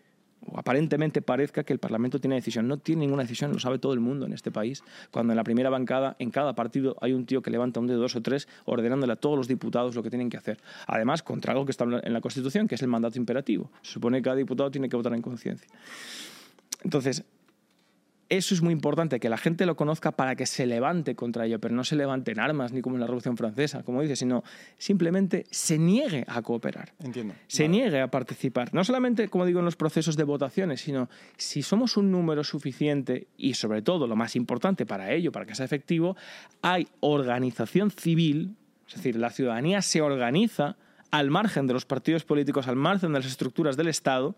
[0.45, 2.67] o aparentemente parezca que el Parlamento tiene decisión.
[2.67, 4.83] No tiene ninguna decisión, lo sabe todo el mundo en este país.
[5.11, 7.99] Cuando en la primera bancada, en cada partido, hay un tío que levanta un dedo,
[7.99, 10.59] dos o tres, ordenándole a todos los diputados lo que tienen que hacer.
[10.87, 13.71] Además, contra algo que está en la Constitución, que es el mandato imperativo.
[13.81, 15.67] Se supone que cada diputado tiene que votar en conciencia.
[16.83, 17.23] Entonces,
[18.29, 21.59] eso es muy importante, que la gente lo conozca para que se levante contra ello,
[21.59, 24.43] pero no se levante en armas ni como en la Revolución Francesa, como dice, sino
[24.77, 27.33] simplemente se niegue a cooperar Entiendo.
[27.47, 28.73] se niegue a participar.
[28.73, 33.27] No solamente, como digo, en los procesos de votaciones, sino si somos un número suficiente
[33.35, 36.15] y sobre todo, lo más importante para ello, para que sea efectivo,
[36.61, 38.55] hay organización civil,
[38.87, 40.77] es decir, la ciudadanía se organiza
[41.11, 44.35] al margen de los partidos políticos, al margen de las estructuras del Estado,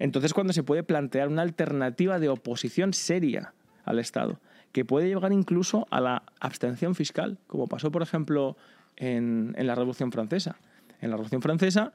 [0.00, 4.40] entonces cuando se puede plantear una alternativa de oposición seria al Estado,
[4.72, 8.56] que puede llegar incluso a la abstención fiscal, como pasó, por ejemplo,
[8.96, 10.56] en, la Revolución Francesa.
[11.00, 11.92] En la Revolución Francesa,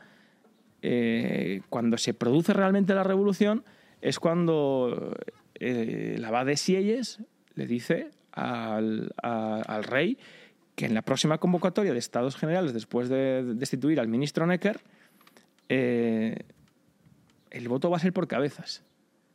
[0.81, 3.63] eh, cuando se produce realmente la revolución,
[4.01, 5.15] es cuando
[5.55, 7.19] eh, la abad de Sieyes
[7.55, 9.09] le dice al
[9.83, 10.17] rey
[10.75, 14.81] que en la próxima convocatoria de Estados Generales, después de destituir al ministro Necker,
[15.69, 16.37] eh,
[17.55, 18.83] el voto va a ser por cabezas,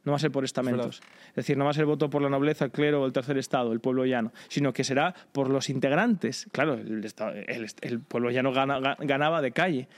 [0.04, 1.00] no va a ser por estamentos.
[1.30, 3.37] Es decir, no va a ser voto por la nobleza, el clero o el tercer
[3.38, 6.46] estado, el pueblo llano, sino que será por los integrantes.
[6.52, 9.88] Claro, el, esta- el- el pueblo llano gana- ga- ganaba de calle.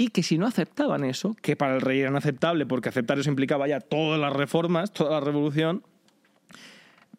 [0.00, 3.30] Y que si no aceptaban eso, que para el rey era inaceptable, porque aceptar eso
[3.30, 5.82] implicaba ya todas las reformas, toda la revolución,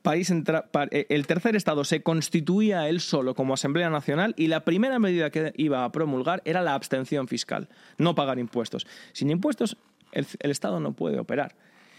[0.01, 4.63] país entra- eh, el tercer estado se constituía él solo como Asamblea Nacional y la
[4.63, 7.67] primera medida que iba a promulgar era la abstención fiscal,
[7.97, 8.87] no pagar impuestos.
[9.11, 9.75] Sin impuestos
[10.11, 11.55] el, Estado no puede operar.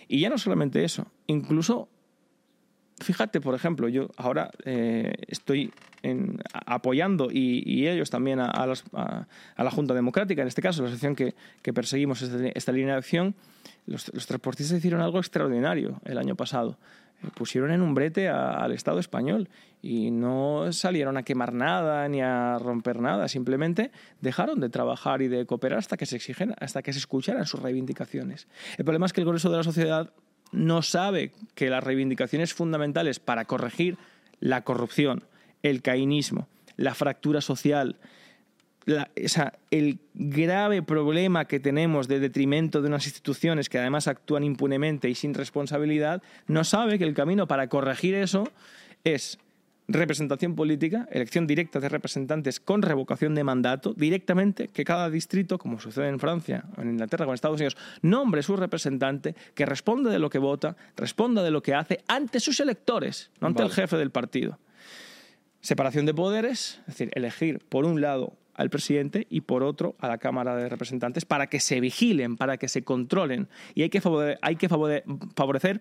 [0.09, 1.89] Y ya no solamente eso, incluso,
[2.99, 5.73] fíjate, por ejemplo, yo ahora eh, estoy
[6.67, 12.23] apoyando y, ellos también a, la Junta Democrática, en este caso, la asociación que, perseguimos
[12.23, 13.35] esta, esta línea de acción,
[13.87, 16.77] los transportistas hicieron algo extraordinario el año pasado.
[17.35, 19.49] Pusieron en un brete al Estado español
[19.83, 25.29] y no salieron a quemar nada ni a romper nada, simplemente dejaron de trabajar y
[25.29, 28.49] de cooperar hasta que se exigen, hasta que se escucharan sus reivindicaciones.
[28.79, 30.13] El problema es que el grueso de la sociedad
[30.53, 33.97] no sabe que las reivindicaciones fundamentales para corregir
[34.41, 35.25] la corrupción,
[35.63, 37.97] el cainismo, la fractura social,
[38.87, 44.09] la- o sea, el grave problema que tenemos de detrimento de unas instituciones que además
[44.09, 48.45] actúan impunemente y sin responsabilidad, no sabe que el camino para corregir eso
[49.05, 49.39] es
[49.93, 55.81] representación política, elección directa de representantes con revocación de mandato, directamente que cada distrito, como
[55.81, 60.31] sucede en Francia, en Inglaterra, con Estados Unidos, nombre su representante, que responde de lo
[60.31, 64.11] que vota, responda de lo que hace ante sus electores, no ante el jefe del
[64.13, 64.61] partido.
[65.61, 70.09] Separación de poderes, es decir, elegir por un lado al presidente y por otro a
[70.09, 73.49] la Cámara de Representantes para que se vigilen, para que se controlen.
[73.75, 74.03] Y hay que
[74.43, 75.03] hay que favore-
[75.35, 75.81] favorecer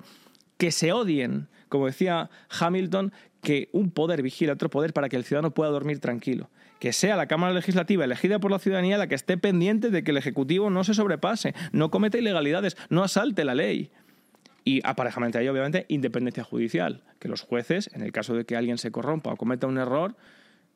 [0.57, 3.11] que se odien, como decía Hamilton,
[3.41, 6.49] que un poder vigile a otro poder para que el ciudadano pueda dormir tranquilo.
[6.79, 10.11] Que sea la Cámara Legislativa elegida por la ciudadanía la que esté pendiente de que
[10.11, 13.91] el Ejecutivo no se sobrepase, no cometa ilegalidades, no asalte la ley.
[14.63, 17.03] Y aparejamente a ello, obviamente, independencia judicial.
[17.19, 20.15] Que los jueces, en el caso de que alguien se corrompa o cometa un error,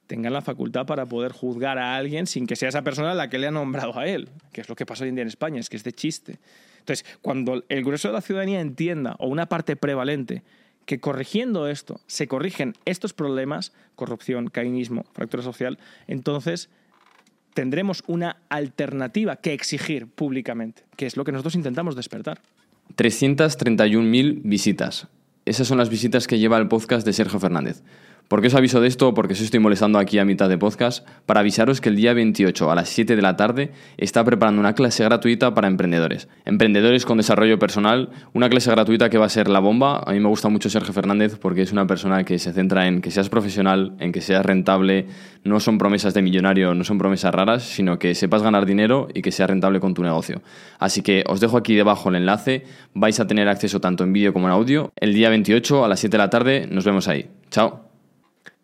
[0.08, 3.38] tengan la facultad para poder juzgar a alguien sin que sea esa persona la que
[3.38, 5.60] le ha nombrado a él, que es lo que pasa hoy en día en España,
[5.60, 6.40] es que es de chiste.
[6.80, 10.44] Entonces, cuando el grueso de la ciudadanía entienda, o una parte prevalente,
[10.86, 16.70] que corrigiendo esto se corrigen estos problemas, corrupción, cainismo, fractura social, entonces
[17.54, 22.42] tendremos una alternativa que exigir públicamente, que es lo que nosotros intentamos despertar.
[22.98, 25.08] 331.000 visitas.
[25.46, 27.82] Esas son las visitas que lleva el podcast de Sergio Fernández.
[28.34, 29.14] ¿Por qué os aviso de esto?
[29.14, 32.72] Porque os estoy molestando aquí a mitad de podcast para avisaros que el día 28
[32.72, 36.28] a las 7 de la tarde está preparando una clase gratuita para emprendedores.
[36.44, 40.00] Emprendedores con desarrollo personal, una clase gratuita que va a ser la bomba.
[40.00, 43.02] A mí me gusta mucho Sergio Fernández porque es una persona que se centra en
[43.02, 45.06] que seas profesional, en que seas rentable.
[45.44, 49.22] No son promesas de millonario, no son promesas raras, sino que sepas ganar dinero y
[49.22, 50.42] que seas rentable con tu negocio.
[50.80, 52.64] Así que os dejo aquí debajo el enlace.
[52.96, 54.92] Vais a tener acceso tanto en vídeo como en audio.
[54.96, 57.30] El día 28 a las 7 de la tarde nos vemos ahí.
[57.52, 57.93] Chao.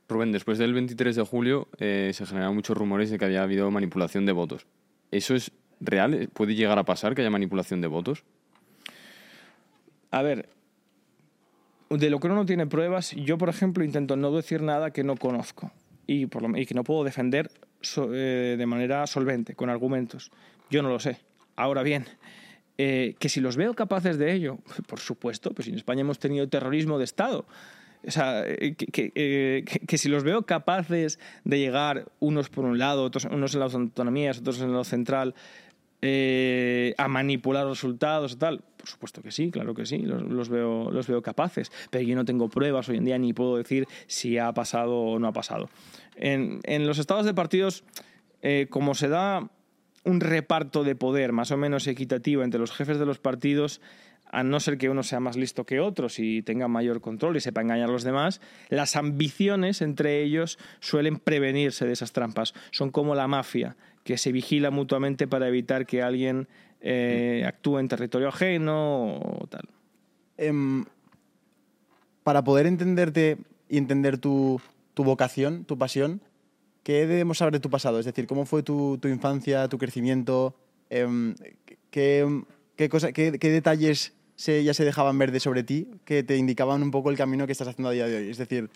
[0.10, 3.70] Rubén, después del 23 de julio eh, se generaron muchos rumores de que había habido
[3.70, 4.66] manipulación de votos.
[5.12, 6.30] ¿Eso es real?
[6.34, 8.24] ¿Puede llegar a pasar que haya manipulación de votos?
[10.12, 10.50] A ver,
[11.90, 15.04] de lo que uno no tiene pruebas, yo, por ejemplo, intento no decir nada que
[15.04, 15.72] no conozco
[16.08, 17.52] y, que no puedo defender
[17.98, 20.32] eh, de manera solvente, con argumentos.
[20.70, 21.20] Yo no lo sé.
[21.56, 22.06] Ahora bien,
[22.78, 26.48] eh, que si los veo capaces de ello, por supuesto, pues en España hemos tenido
[26.50, 27.46] terrorismo de Estado.
[28.08, 32.50] O sea, eh, que, que, eh, que- que si los veo capaces de llegar unos
[32.50, 35.36] por un lado, otros, unos en las autonomías, otros en lo central,
[36.02, 40.48] eh, a manipular resultados y tal, por supuesto que sí, claro que sí, los, los
[40.48, 43.86] veo, los veo capaces, pero yo no tengo pruebas hoy en día ni puedo decir
[44.08, 45.70] si ha pasado o no ha pasado.
[46.16, 47.84] En, en los estados de partidos,
[48.42, 49.50] eh, como se da
[50.06, 53.82] un reparto de poder más o menos equitativo entre los jefes de los partidos,
[54.32, 57.42] a no ser que uno sea más listo que otros y tenga mayor control y
[57.42, 62.54] sepa engañar a los demás, las ambiciones entre ellos suelen prevenirse de esas trampas.
[62.72, 66.48] Son como la mafia, que se vigila mutuamente para evitar que alguien
[66.82, 69.64] eh, actúe en territorio ajeno o tal.
[70.38, 70.86] Em,
[72.24, 73.38] para poder entenderte
[73.68, 74.62] y entender tu,
[74.94, 76.22] tu vocación, tu pasión,
[76.84, 78.00] ¿qué debemos saber de tu pasado?
[78.00, 80.56] Es decir, ¿cómo fue tu, tu infancia, tu crecimiento?
[80.90, 81.36] Em,
[81.92, 82.26] ¿qué,
[82.76, 86.38] qué, cosa- qué- qué detalles se, ya se dejaban ver de sobre ti que te
[86.38, 88.30] indicaban un poco el camino que estás haciendo a día de hoy?
[88.30, 88.70] Es decir,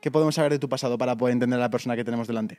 [0.00, 2.58] ¿qué podemos saber de tu pasado para poder entender a la persona que tenemos delante?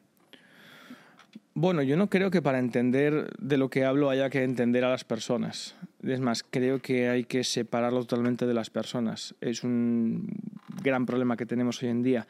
[1.55, 4.91] Bueno, yo no creo que para entender de lo que hablo haya que entender a
[4.91, 5.75] las personas.
[6.03, 9.33] Es más, creo que hay que separarlo totalmente de las personas.
[9.41, 10.29] Es un
[10.83, 12.27] gran problema que tenemos hoy en día.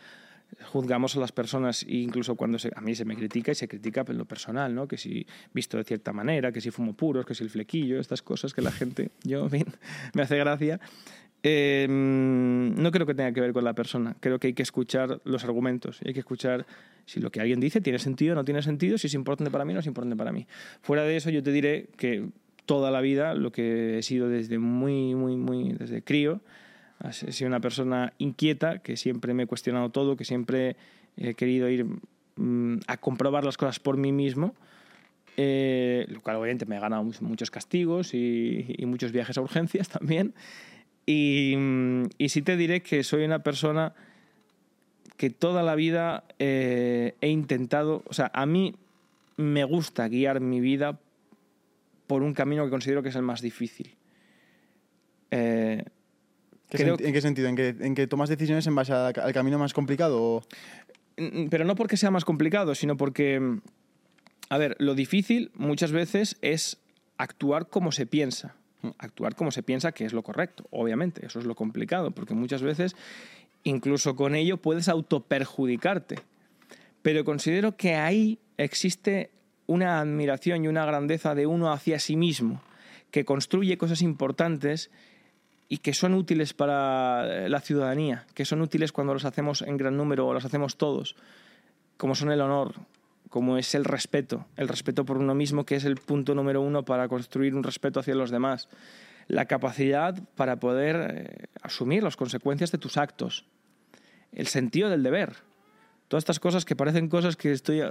[0.63, 3.67] Juzgamos a las personas e incluso cuando se- a mí se me critica y se
[3.67, 4.87] critica en lo personal, ¿no?
[4.87, 8.21] Que si visto de cierta manera, que si fumo puros, que si el flequillo, estas
[8.21, 9.65] cosas que la gente, yo, en fin,
[10.13, 10.79] me hace gracia.
[11.47, 14.15] Eh, no creo que tenga que ver con la persona.
[14.19, 15.99] Creo que hay que escuchar los argumentos.
[16.03, 16.65] Hay que escuchar
[17.05, 19.63] si lo que alguien dice tiene sentido o no tiene sentido, si es importante para
[19.63, 20.47] mí o no es importante para mí.
[20.81, 22.29] Fuera de eso, yo te diré que
[22.65, 26.41] toda la vida, lo que he sido desde muy, muy, muy, desde crío,
[27.01, 30.75] he sido una persona inquieta, que siempre me he cuestionado todo, que siempre
[31.17, 31.85] he querido ir
[32.35, 34.53] mm, a comprobar las cosas por mí mismo.
[35.37, 39.89] Eh, lo cual obviamente me ha ganado muchos- castigos y, y muchos viajes a urgencias
[39.99, 40.33] también.
[41.05, 43.93] Y, mm, y sí te diré que soy una persona
[45.17, 48.75] que toda la vida eh, he intentado, o sea, a mí
[49.37, 50.99] me gusta guiar mi vida
[52.07, 53.95] por un camino que considero que es el más difícil.
[55.31, 55.83] Eh,
[56.75, 57.47] ¿Qué Creo ¿En qué sentido?
[57.47, 60.21] ¿En que, ¿En que tomas decisiones en base al camino más complicado?
[60.21, 60.43] O...
[61.17, 63.61] Mm, Pero no porque sea más complicado, sino porque, mm,
[64.49, 66.77] a ver, lo difícil muchas veces es
[67.17, 68.55] actuar como se piensa.
[68.99, 71.25] Actuar como se piensa que es lo correcto, obviamente.
[71.25, 72.95] Eso es lo complicado, porque muchas veces,
[73.63, 76.19] incluso con ello, puedes autoperjudicarte.
[77.01, 79.29] pero considero que ahí existe
[79.67, 82.61] una admiración y una grandeza de uno hacia sí mismo,
[83.11, 84.89] que construye cosas importantes
[85.67, 89.97] y que son útiles para la ciudadanía, que son útiles cuando los hacemos en gran
[89.97, 91.15] número o los hacemos todos,
[91.97, 92.75] como son el honor,
[93.29, 96.85] como es el respeto, el respeto por uno mismo, que es el punto número uno
[96.85, 98.69] para construir un respeto hacia los demás,
[99.27, 103.45] la capacidad para poder eh, asumir las consecuencias de tus actos,
[104.31, 105.37] el sentido del deber,
[106.07, 107.81] todas estas cosas que parecen cosas que estoy...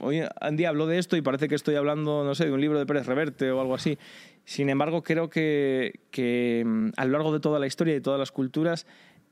[0.00, 2.60] Hoy en día hablo de esto y parece que estoy hablando, no sé, de un
[2.60, 3.98] libro de Pérez Reverte o algo así.
[4.44, 8.00] Sin embargo, creo que, que mm, a lo largo de toda la historia y de
[8.00, 8.86] todas las culturas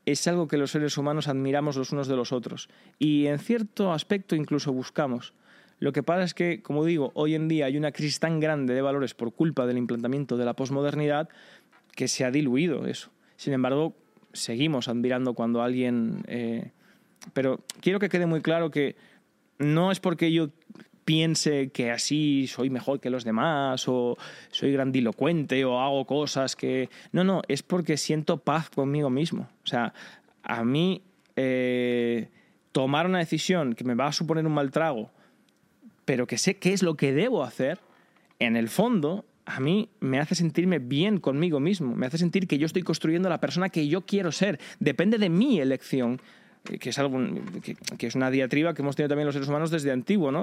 [0.06, 3.92] es algo que los seres humanos admiramos los unos de los otros y en cierto
[3.92, 5.34] aspecto incluso buscamos.
[5.80, 8.74] Lo que pasa es que, como digo, hoy en día hay una crisis tan grande
[8.74, 11.28] de valores por culpa del implantamiento de la posmodernidad
[11.94, 13.10] que se ha diluido eso.
[13.36, 13.94] Sin embargo,
[14.32, 16.72] seguimos admirando cuando alguien eh,
[17.32, 18.96] pero quiero que quede muy claro que
[19.58, 20.50] no es porque yo
[21.04, 24.18] piense que así soy mejor que los demás o
[24.50, 26.90] soy grandilocuente o hago cosas que...
[27.12, 29.48] No, no, es porque siento paz conmigo mismo.
[29.64, 29.94] O sea,
[30.42, 31.02] a mí
[31.34, 32.28] eh,
[32.72, 35.10] tomar una decisión que me va a suponer un mal trago,
[36.04, 37.80] pero que sé qué es lo que debo hacer,
[38.38, 42.58] en el fondo a mí me hace sentirme bien conmigo mismo, me hace sentir que
[42.58, 44.60] yo estoy construyendo la persona que yo quiero ser.
[44.78, 46.20] Depende de mi elección
[46.80, 47.18] que es, algo,
[47.98, 50.30] que, es una diatriba que hemos tenido también los seres humanos desde antiguo.
[50.30, 50.42] ¿no?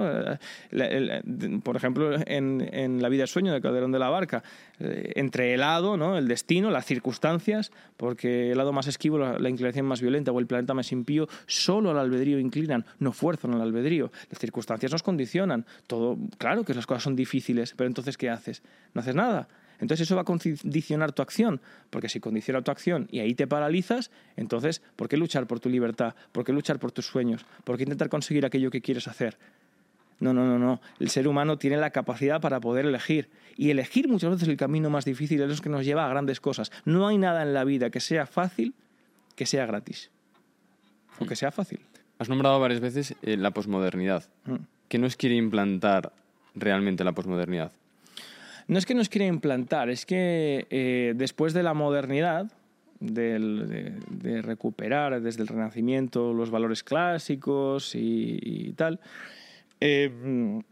[1.62, 4.42] por ejemplo, en, en, La vida sueño de Calderón de la Barca,
[4.80, 6.18] eh, entre el hado, ¿no?
[6.18, 10.40] el destino, las circunstancias, porque el lado más esquivo, la, la, inclinación más violenta o
[10.40, 14.10] el planeta más impío, solo al albedrío inclinan, no fuerzan al albedrío.
[14.30, 15.64] Las circunstancias nos condicionan.
[15.86, 18.62] Todo, claro que las cosas son difíciles, pero entonces, ¿qué haces?
[18.94, 19.48] No haces nada
[19.80, 21.60] entonces eso va a condicionar tu acción,
[21.90, 25.68] porque si condiciona tu acción y ahí te paralizas, entonces, ¿por qué luchar por tu
[25.68, 26.14] libertad?
[26.32, 27.44] ¿Por qué luchar por tus sueños?
[27.64, 29.38] ¿Por qué intentar conseguir aquello que quieres hacer?
[30.18, 30.80] No, no, no, no.
[30.98, 33.28] El ser humano tiene la capacidad para poder elegir.
[33.56, 36.40] Y elegir muchas veces el camino más difícil es lo que nos lleva a grandes
[36.40, 36.72] cosas.
[36.84, 38.74] No hay nada en la vida que sea fácil
[39.34, 40.10] que sea gratis.
[41.20, 41.80] O que sea fácil.
[42.18, 44.24] Has nombrado varias veces eh, la posmodernidad.
[44.46, 44.56] Mm.
[44.88, 46.12] ¿Qué nos quiere implantar
[46.54, 47.72] realmente la posmodernidad?
[48.68, 52.50] No es que nos quiera implantar, es que eh, después de la modernidad,
[53.00, 59.00] de, recuperar desde el Renacimiento los valores clásicos y, tal,
[59.80, 60.62] eh,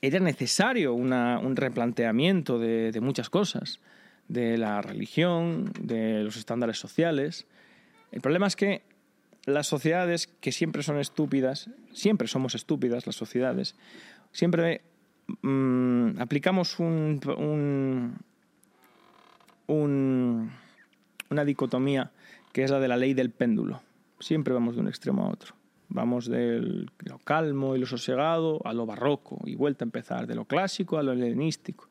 [0.00, 3.80] era necesario un replanteamiento de, muchas cosas,
[4.28, 7.46] de la religión, de los estándares sociales.
[8.12, 8.82] El problema es que
[9.46, 13.74] las sociedades que siempre son estúpidas, siempre somos estúpidas las sociedades,
[14.32, 14.82] siempre
[15.42, 17.20] Mm, aplicamos un,
[19.68, 22.12] una dicotomía
[22.52, 23.82] que es la de la ley del péndulo.
[24.20, 25.54] Siempre vamos de un extremo a otro.
[25.88, 30.34] Vamos de lo calmo y lo sosegado a lo barroco y vuelta a empezar, de
[30.34, 31.88] lo clásico a lo helenístico.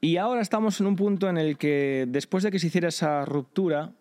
[0.00, 3.24] Y ahora estamos en un punto en el que después de que se hiciera esa
[3.24, 3.92] ruptura,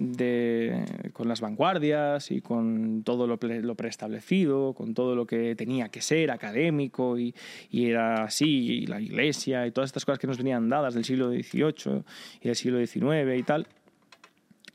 [0.00, 0.82] de,
[1.12, 6.00] con las vanguardias y con todo lo, lo, preestablecido, con todo lo que tenía que
[6.00, 7.34] ser académico y,
[7.70, 11.04] y, era así, y la iglesia y todas estas cosas que nos venían dadas del
[11.04, 12.02] siglo XVIII
[12.40, 13.66] y del siglo XIX y tal,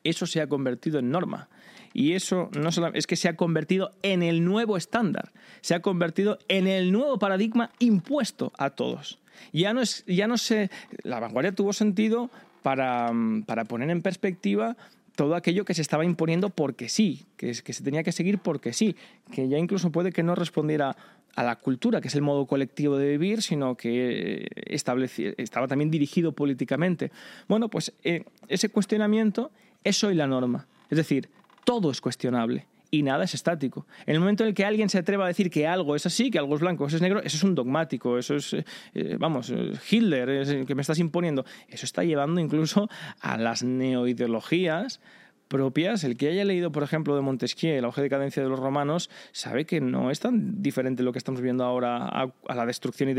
[0.03, 1.49] eso se ha convertido en norma.
[1.91, 5.81] Y eso no solamente es que se ha convertido en el nuevo estándar, se ha
[5.81, 9.19] convertido en el nuevo paradigma impuesto a todos.
[9.53, 10.69] Ya no, es, ya no se.
[11.03, 12.29] La vanguardia tuvo sentido
[12.63, 13.11] para,
[13.45, 14.75] para poner en perspectiva
[15.15, 18.73] todo aquello que se estaba imponiendo porque sí, que, que se tenía que seguir porque
[18.73, 18.95] sí,
[19.31, 20.95] que ya incluso puede que no respondiera
[21.35, 26.31] a la cultura, que es el modo colectivo de vivir, sino que estaba también dirigido
[26.31, 27.11] políticamente.
[27.47, 29.51] Bueno, pues eh, ese cuestionamiento
[29.83, 30.65] es hoy la norma.
[30.89, 31.29] Es decir,
[31.65, 33.85] todo es cuestionable y nada es estático.
[34.05, 36.31] En el momento en el que alguien se atreva a decir que algo es así,
[36.31, 39.17] que algo es blanco, eso es negro, eso es un dogmático, eso es, eh, eh,
[39.19, 41.45] vamos, eh, Hitler, que me estás imponiendo.
[41.67, 45.01] Eso está llevando incluso a las neoideologías
[45.47, 46.03] propias.
[46.03, 49.09] El que haya leído, por ejemplo, de Montesquieu, La hoja de cadencia de los romanos,
[49.31, 53.15] sabe que no es tan diferente lo que estamos viendo ahora a, la destrucción y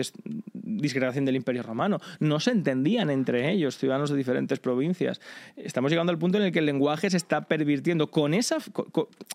[0.52, 2.00] disgregación del imperio romano.
[2.20, 5.20] No se entendían entre ellos, ciudadanos de diferentes provincias.
[5.56, 8.58] Estamos llegando al punto en el que el lenguaje se está pervirtiendo con esa...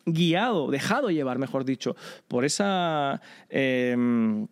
[0.06, 1.96] guiado, dejado llevar, mejor dicho,
[2.28, 3.22] por esa...
[3.50, 4.48] Em,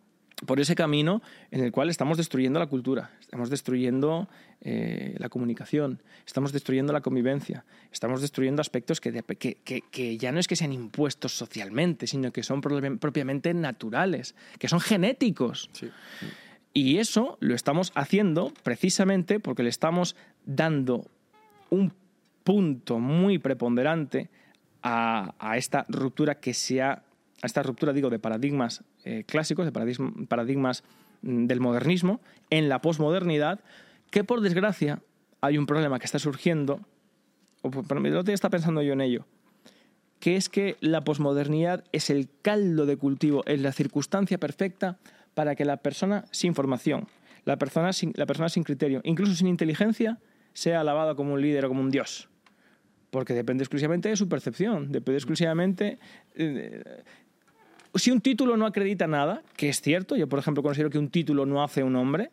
[0.45, 1.21] por ese camino
[1.51, 4.29] en el cual estamos destruyendo la cultura, estamos destruyendo
[4.61, 9.11] eh, la comunicación, estamos destruyendo la convivencia, estamos destruyendo aspectos que,
[9.91, 14.79] que, ya no es que sean impuestos socialmente, sino que son propiamente naturales, que son
[14.79, 15.69] genéticos.
[16.73, 20.15] Y eso lo estamos haciendo precisamente porque le estamos
[20.45, 21.05] dando
[21.69, 21.93] un
[22.43, 24.29] punto muy preponderante
[24.81, 27.03] a, a esta ruptura que se ha
[27.41, 30.83] a esta ruptura, digo, de paradigmas eh, clásicos, de paradigmas, paradigmas
[31.21, 32.19] mm, del modernismo,
[32.49, 33.59] en la posmodernidad,
[34.11, 35.01] que por desgracia
[35.41, 36.81] hay un problema que está surgiendo,
[37.61, 39.25] o por- el otro día está pensando yo en ello,
[40.19, 44.97] que es que la posmodernidad es el caldo de cultivo, es la circunstancia perfecta
[45.33, 47.07] para que la persona sin formación,
[47.45, 50.19] la persona sin, la persona sin criterio, incluso sin inteligencia,
[50.51, 52.27] sea alabada como un líder o como un dios.
[53.11, 55.99] Porque depende exclusivamente de su percepción, depende exclusivamente...
[57.95, 61.09] si un título no acredita nada, que es cierto, yo por ejemplo considero que un
[61.09, 62.31] título no hace un hombre,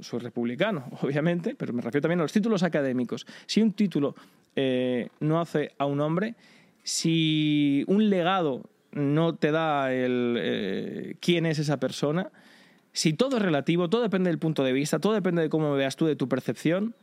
[0.00, 3.26] soy republicano, obviamente, pero me refiero también a los títulos académicos.
[3.46, 4.14] Si un título
[4.56, 6.34] eh, no hace a un hombre,
[6.82, 8.62] si un legado
[8.92, 12.30] no te da el eh, quién es esa persona,
[12.92, 15.96] si todo es relativo, todo depende del punto de vista, todo depende de cómo veas
[15.96, 16.94] tú, de tu percepción,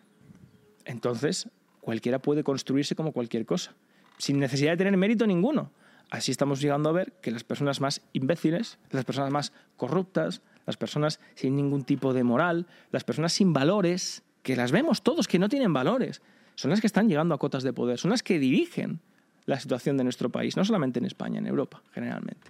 [0.86, 1.50] entonces
[1.80, 3.74] cualquiera puede construirse como cualquier cosa,
[4.18, 5.72] sin necesidad de tener mérito ninguno.
[6.10, 10.78] Así estamos llegando a ver que las personas más imbéciles, las personas más corruptas, las
[10.78, 15.40] personas sin ningún tipo de moral, las personas sin valores, que las vemos todos que
[15.40, 16.22] no tienen valores,
[16.56, 19.00] son las que están llegando a cotas de poder, son las que dirigen
[19.46, 22.48] la situación de nuestro país, no solamente en España, en Europa, generalmente.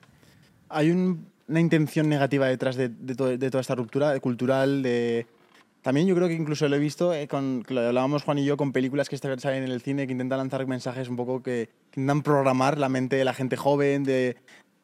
[0.69, 5.25] Hay un- una intención negativa detrás de toda esta ruptura cultural, de...
[5.87, 8.57] También yo creo que incluso lo he visto, eh, con, lo hablábamos Juan y yo,
[8.57, 12.01] con películas que salen en el cine que intentan lanzar mensajes un poco que, que
[12.01, 14.35] intentan programar la mente de la gente joven, de,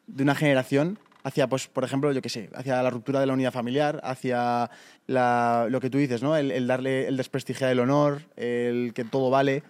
[0.06, 3.34] de una generación, hacia, pues, por ejemplo, yo qué sé, hacia la ruptura de la
[3.34, 4.70] unidad familiar, hacia
[5.06, 6.38] lo que tú dices, ¿no?
[6.38, 9.62] El, el darle, el desprestigiar el honor, el que todo vale.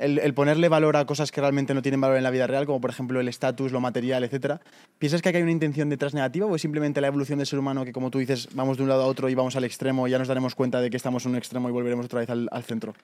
[0.00, 2.64] El, el ponerle valor a cosas que realmente no tienen valor en la vida real,
[2.64, 4.60] como por ejemplo el estatus, lo material, etcétera.
[4.98, 7.58] ¿Piensas que aquí hay una intención detrás negativa o es simplemente la evolución del ser
[7.58, 10.08] humano que, como tú dices, vamos de un lado a otro y vamos al extremo
[10.08, 12.30] y ya nos daremos cuenta de que estamos en un extremo y volveremos otra vez
[12.30, 12.94] al, centro?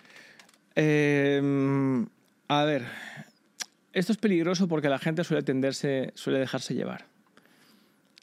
[0.75, 2.07] Eh,
[2.49, 2.85] a ver,
[3.93, 7.07] esto es peligroso porque la gente suele tenderse, suele dejarse llevar.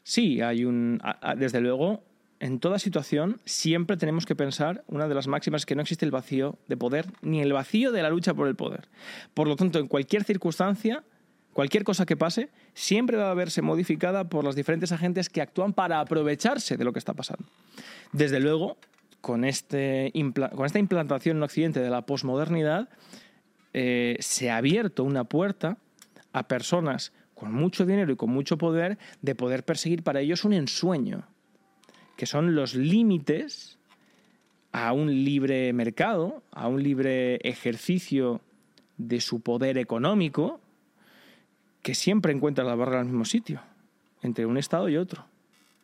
[0.04, 1.00] Sí, hay un.
[1.36, 2.04] desde luego,
[2.40, 6.04] en toda situación siempre tenemos que pensar una de las máximas es que no existe
[6.04, 8.88] el vacío de poder ni el vacío de la lucha por el poder.
[9.34, 11.04] Por lo tanto, en cualquier circunstancia,
[11.52, 15.72] cualquier cosa que pase, siempre va a verse modificada por los diferentes agentes que actúan
[15.72, 17.46] para aprovecharse de lo que está pasando.
[18.12, 18.76] Desde luego,
[19.20, 20.12] con, este
[20.64, 22.88] esta implantación en Occidente de la posmodernidad,
[23.72, 25.78] eh, se ha abierto una puerta
[26.32, 30.52] a personas con mucho dinero y con mucho poder de poder perseguir para ellos un
[30.52, 31.26] ensueño,
[32.16, 33.78] que son los límites
[34.72, 38.40] a un libre mercado, a un libre ejercicio
[38.96, 40.60] de su poder económico,
[41.82, 43.60] que siempre encuentra la barrera al mismo sitio,
[44.22, 45.26] entre un Estado y otro,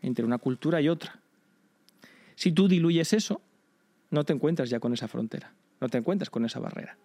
[0.03, 1.21] entre una cultura y otra.
[2.35, 3.43] Si tú diluyes eso,
[4.11, 6.97] no te encuentras ya con esa frontera, no te encuentras con esa barrera.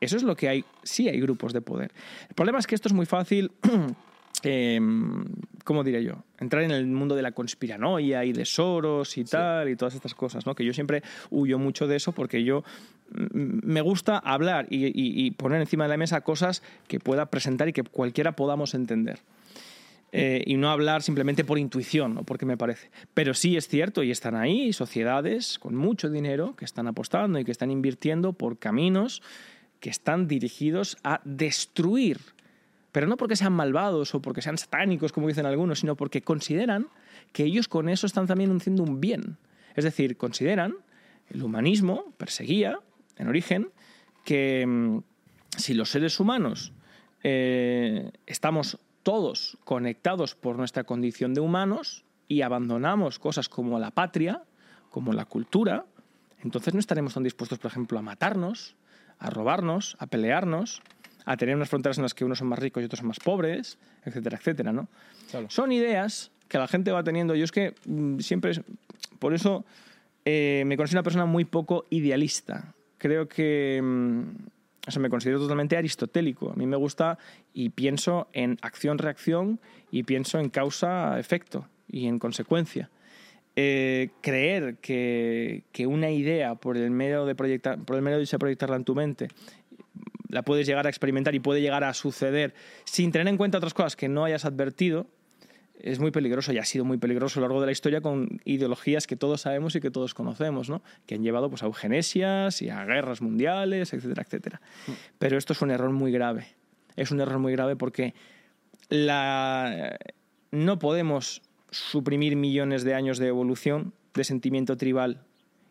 [0.00, 1.92] Eso es lo que hay, sí hay grupos de poder.
[2.28, 3.52] El problema es que esto es muy fácil,
[4.42, 4.80] eh,
[5.64, 6.24] ¿cómo diré yo?
[6.38, 10.14] Entrar en el mundo de la conspiranoia y de Soros y tal y todas estas
[10.14, 10.54] cosas, ¿no?
[10.54, 12.62] Que yo siempre huyo mucho de eso porque yo
[13.12, 14.92] mm, me gusta hablar y, y-
[15.26, 19.20] y poner encima de la mesa cosas que pueda presentar y que cualquiera podamos entender.
[20.12, 22.90] Eh, y no hablar simplemente por intuición o porque me parece.
[23.14, 27.44] Pero sí es cierto y están ahí sociedades con mucho dinero que están apostando y
[27.44, 29.22] que están invirtiendo por caminos
[29.78, 32.18] que están dirigidos a destruir.
[32.92, 36.88] Pero no porque sean malvados o porque sean satánicos, como dicen algunos, sino porque consideran
[37.32, 39.38] que ellos con eso están también haciendo un bien.
[39.74, 40.74] Es decir, consideran,
[41.30, 42.80] el humanismo perseguía,
[43.16, 43.70] en origen,
[44.24, 44.98] que mm,
[45.56, 46.72] si los seres humanos
[47.22, 54.42] eh, estamos todos conectados por nuestra condición de humanos y abandonamos cosas como la patria,
[54.90, 55.86] como la cultura,
[56.42, 58.76] entonces no estaremos tan dispuestos, por ejemplo, a matarnos,
[59.18, 60.82] a robarnos, a pelearnos,
[61.32, 63.20] a tener unas fronteras en las que unos son más ricos y otros son más
[63.20, 64.88] pobres, etcétera, etcétera, ¿no?
[65.30, 65.46] Claro.
[65.50, 67.34] Son ideas que la gente va teniendo.
[67.34, 68.62] Yo es que mm, siempre, es-
[69.18, 69.64] por eso
[70.24, 72.74] eh, me considero una persona muy poco idealista.
[72.98, 74.20] Creo que, mm,
[74.86, 76.50] o sea, me considero totalmente aristotélico.
[76.50, 77.18] A mí me gusta
[77.54, 79.60] y pienso en acción-reacción
[79.90, 82.90] y pienso en causa-efecto y en consecuencia.
[83.56, 88.38] Eh, creer que, que una idea por el medio de proyectar, por el medio de
[88.38, 89.28] proyectarla en tu mente
[90.30, 92.54] la puedes llegar a experimentar y puede llegar a suceder
[92.84, 95.06] sin tener en cuenta otras cosas que no hayas advertido,
[95.82, 98.40] es muy peligroso y ha sido muy peligroso a lo largo de la historia con
[98.44, 100.82] ideologías que todos sabemos y que todos conocemos, ¿no?
[101.06, 104.60] que han llevado pues, a eugenesias y a guerras mundiales, etcétera, etcétera.
[105.18, 106.48] Pero esto es un error muy grave.
[106.96, 108.14] Es un error muy grave porque
[108.88, 109.96] la...
[110.50, 115.22] no podemos suprimir millones de años de evolución, de sentimiento tribal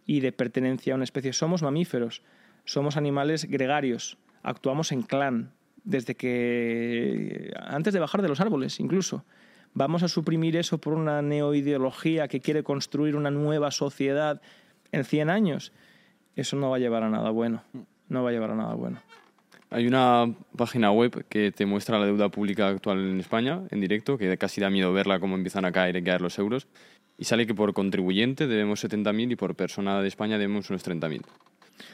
[0.05, 1.33] y de pertenencia a una especie.
[1.33, 2.23] Somos mamíferos,
[2.65, 5.51] somos animales gregarios, actuamos en clan,
[5.83, 9.25] desde que antes de bajar de los árboles incluso.
[9.73, 14.41] Vamos a suprimir eso por una neoideología que quiere construir una nueva sociedad
[14.91, 15.71] en 100 años.
[16.35, 17.63] Eso no va a llevar a nada bueno.
[18.07, 18.99] No va a llevar a nada bueno.
[19.71, 24.17] Hay una página web que te muestra la deuda pública actual en España, en directo,
[24.17, 26.67] que casi da miedo verla cómo empiezan a caer y caer los euros.
[27.19, 31.21] Y sale que por contribuyente debemos 70.000 y por persona de España debemos unos 30.000.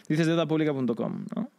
[0.08, 1.50] Dices deudapublica.com, ¿no?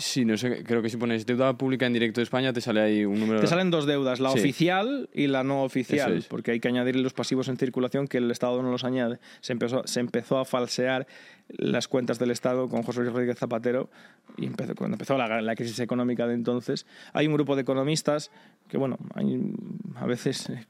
[0.00, 2.80] Sí, no sé, creo que si pones deuda pública en directo de España te sale
[2.80, 3.40] ahí un número...
[3.40, 4.38] Te salen dos deudas, la Sí.
[4.38, 6.26] oficial y la no oficial, es.
[6.26, 9.18] porque hay que añadir los pasivos en circulación que el Estado no los añade.
[9.40, 11.08] Se empezó, se empezó a falsear
[11.48, 13.90] las cuentas del Estado con José Luis Rodríguez Zapatero
[14.36, 16.86] y empezó, cuando empezó la, la crisis económica de entonces.
[17.12, 18.30] Hay un grupo de economistas
[18.68, 19.52] que, bueno, hay-
[19.96, 20.64] a veces eh,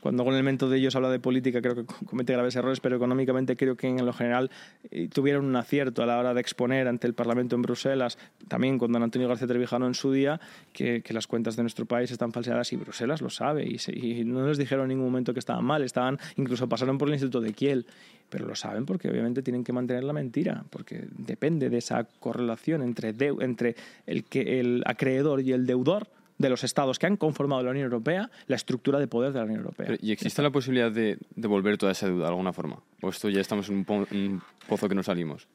[0.00, 3.56] cuando algún elemento de ellos habla de política creo que comete graves errores, pero económicamente
[3.56, 4.50] creo que en lo general
[4.90, 8.18] eh, tuvieron un acierto a la hora de exponer ante el Parlamento en Bruselas,
[8.48, 10.40] también con don Antonio García Trevijano en su día,
[10.72, 13.96] que, que las cuentas de nuestro país están falseadas y Bruselas lo sabe y, se-
[13.96, 17.14] y no les dijeron en ningún momento que estaban mal, estaban incluso pasaron por el
[17.14, 17.86] Instituto de Kiel,
[18.28, 22.82] pero lo saben porque obviamente tienen que mantener la mentira, porque depende de esa correlación
[22.82, 23.76] entre, deu- entre
[24.06, 26.08] el, que, el acreedor y el deudor
[26.38, 29.44] de los estados que han conformado la Unión Europea, la estructura de poder de la
[29.46, 29.86] Unión Europea.
[29.86, 32.82] Pero, ¿Y existe la posibilidad de devolver toda esa deuda de alguna forma?
[33.00, 35.48] ¿O esto ya estamos en un, po- en un pozo que no salimos?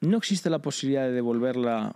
[0.00, 1.92] No existe la posibilidad de devolverla,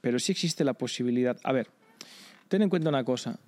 [0.00, 1.36] pero sí existe la posibilidad.
[1.44, 1.68] A ver,
[2.48, 3.38] ten en cuenta una cosa.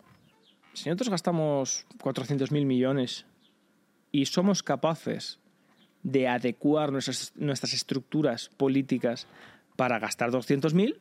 [0.75, 3.25] Si nosotros gastamos 400.000 millones
[4.13, 5.39] y somos capaces
[6.03, 9.27] de adecuar nuestras, nuestras estructuras políticas
[9.77, 10.97] para gastar 200.000,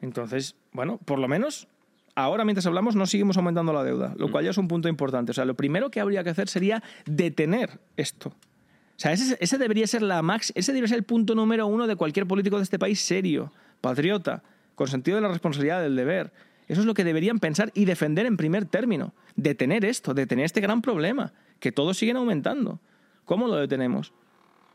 [0.00, 1.68] entonces, bueno, por lo menos
[2.14, 5.30] ahora mientras hablamos no seguimos aumentando la deuda, lo cual ya es un punto importante.
[5.32, 8.28] O sea, lo primero que habría que hacer sería detener esto.
[8.30, 11.86] O sea, ese, ese debería ser la max, ese debería ser el punto número uno
[11.86, 14.42] de cualquier político de este país serio, patriota,
[14.74, 16.32] con sentido de la responsabilidad del deber.
[16.68, 19.12] Eso es lo que deberían pensar y defender en primer término.
[19.36, 22.78] Detener esto, detener este gran problema, que todos siguen aumentando.
[23.24, 24.12] ¿Cómo lo detenemos?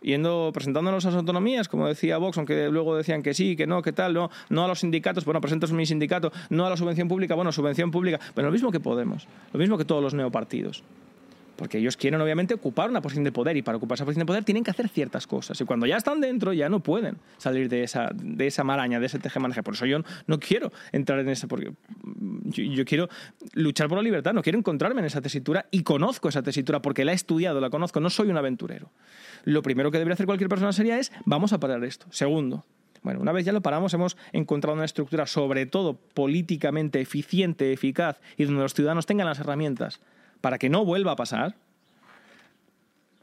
[0.06, 3.82] Yendo, presentándonos a las autonomías, como decía Vox, aunque luego decían que sí, que no,
[3.82, 7.08] que tal, no, no a los sindicatos, bueno, presento mi sindicato, no a la subvención
[7.08, 10.84] pública, bueno, subvención pública, pero lo mismo que Podemos, lo mismo que todos los neopartidos.
[11.56, 14.28] Porque ellos quieren, obviamente, ocupar una posición de poder y para ocupar esa posición de
[14.28, 15.60] poder tienen que hacer ciertas cosas.
[15.62, 19.06] Y cuando ya están dentro, ya no pueden salir de esa, de esa maraña, de
[19.06, 19.64] ese tejemaneje.
[19.64, 21.48] Por eso yo no quiero entrar en ese.
[21.48, 21.72] Porque
[22.44, 23.10] yo, yo quiero
[23.54, 27.06] luchar por la libertad, no quiero encontrarme en esa tesitura y conozco esa tesitura porque
[27.06, 28.92] la he estudiado, la conozco, no soy un aventurero.
[29.44, 32.08] Lo primero que debería hacer cualquier persona seria es: vamos a parar esto.
[32.10, 32.66] Segundo,
[33.02, 38.20] bueno, una vez ya lo paramos, hemos encontrado una estructura, sobre todo políticamente eficiente, eficaz,
[38.36, 40.02] y donde los ciudadanos tengan las herramientas
[40.46, 41.56] para que no vuelva a pasar.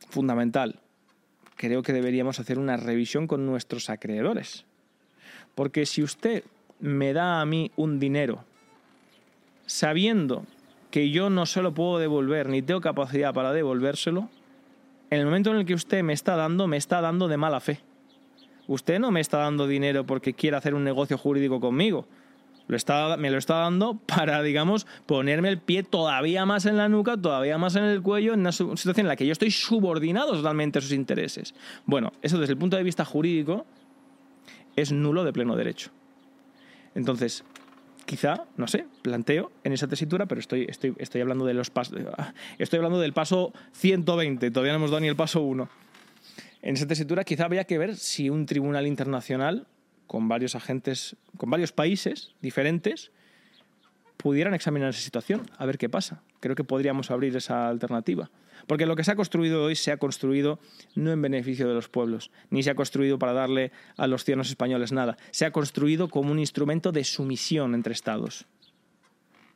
[0.08, 0.80] Fundamental.
[1.54, 4.64] Creo que deberíamos hacer una revisión con nuestros acreedores.
[5.54, 6.42] Porque si usted
[6.80, 8.42] me da a mí un dinero
[9.66, 10.46] sabiendo
[10.90, 14.28] que yo no se lo puedo devolver ni tengo capacidad para devolvérselo,
[15.10, 17.60] en el momento en el que usted me está dando, me está dando de mala
[17.60, 17.78] fe.
[18.66, 22.04] Usted no me está dando dinero porque quiere hacer un negocio jurídico conmigo.
[22.68, 27.16] Lo me lo está dando para, digamos, ponerme el pie todavía más en la nuca,
[27.16, 30.78] todavía más en el cuello, en una situación en la que yo estoy subordinado totalmente
[30.78, 31.54] a sus intereses.
[31.84, 33.66] Bueno, eso desde el punto de vista jurídico
[34.76, 35.90] es nulo de pleno derecho.
[36.94, 37.44] Entonces,
[38.04, 41.98] quizá, no sé, planteo en esa tesitura, pero estoy, estoy, estoy hablando de los pasos.
[42.58, 45.68] Estoy hablando del paso 120, todavía no hemos dado ni el paso 1.
[46.62, 49.66] En esa tesitura quizá habría que ver si un tribunal internacional
[50.12, 53.12] con varios agentes, con varios países diferentes,
[54.18, 56.22] pudieran examinar esa situación, a ver qué pasa.
[56.40, 58.30] Creo que podríamos abrir esa alternativa.
[58.66, 60.58] Porque lo que se ha construido hoy se ha construido
[60.94, 64.50] no en beneficio de los pueblos, ni se ha construido para darle a los ciudadanos
[64.50, 65.16] españoles nada.
[65.30, 68.44] Se ha construido como un instrumento de sumisión entre estados.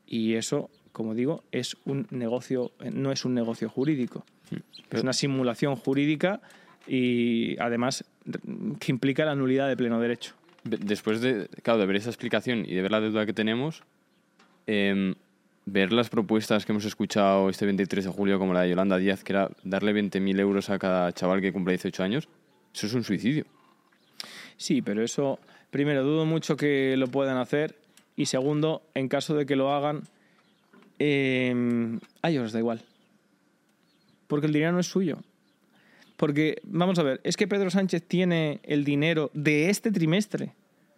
[0.06, 4.24] Y eso, como digo, es un negocio, no es un negocio jurídico.
[4.90, 6.40] Es una simulación jurídica
[6.86, 8.06] y además
[8.80, 10.34] que implica la nulidad de pleno derecho.
[10.68, 13.82] Después de, claro, de ver esa explicación y de ver la deuda que tenemos,
[14.66, 15.14] em,
[15.64, 19.24] ver las propuestas que hemos escuchado este 23 de julio, como la de Yolanda Díaz,
[19.24, 22.28] que era darle 20.000 euros a cada chaval que cumple 18 años,
[22.74, 23.44] eso es un suicidio.
[24.56, 25.38] Sí, pero eso,
[25.70, 27.76] primero, dudo mucho que lo puedan hacer
[28.16, 30.02] y segundo, en caso de que lo hagan,
[30.98, 32.82] eh, a ellos da igual.
[34.26, 35.18] Porque el dinero no es suyo.
[36.16, 40.54] Porque, vamos a ver, es que Pedro Sánchez tiene el dinero de este trimestre,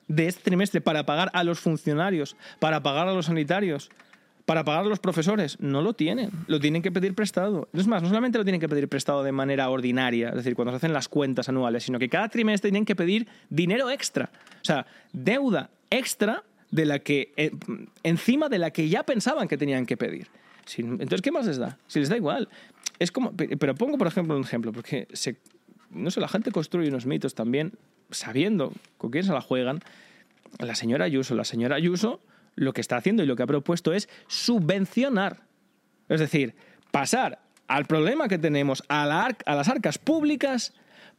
[0.07, 3.91] de este trimestre, para pagar a los funcionarios, para pagar a los sanitarios,
[4.47, 5.61] para pagar a los profesores.
[5.61, 7.69] No lo tienen, lo tienen que pedir prestado.
[7.75, 10.73] Es más, no solamente lo tienen que pedir prestado de manera ordinaria, es decir, cuando
[10.73, 14.31] se hacen las cuentas anuales, sino que cada trimestre tienen que pedir dinero extra.
[14.63, 17.51] O sea, deuda extra de la que, eh,
[18.03, 20.29] encima de la que ya pensaban que tenían que pedir.
[20.77, 21.79] Entonces, ¿qué más les da?
[21.87, 22.49] Si les da igual.
[22.99, 25.07] Es como, pe- pero pongo, por ejemplo, un ejemplo, porque
[25.91, 27.73] no sé, la gente construye unos mitos también
[28.11, 29.81] sabiendo con quién se la juegan.
[30.59, 32.21] La señora Ayuso, la señora Ayuso
[32.55, 35.43] lo que está haciendo y lo que ha propuesto es subvencionar.
[36.09, 36.55] Es decir,
[36.91, 40.75] pasar al problema que tenemos a las arcas públicas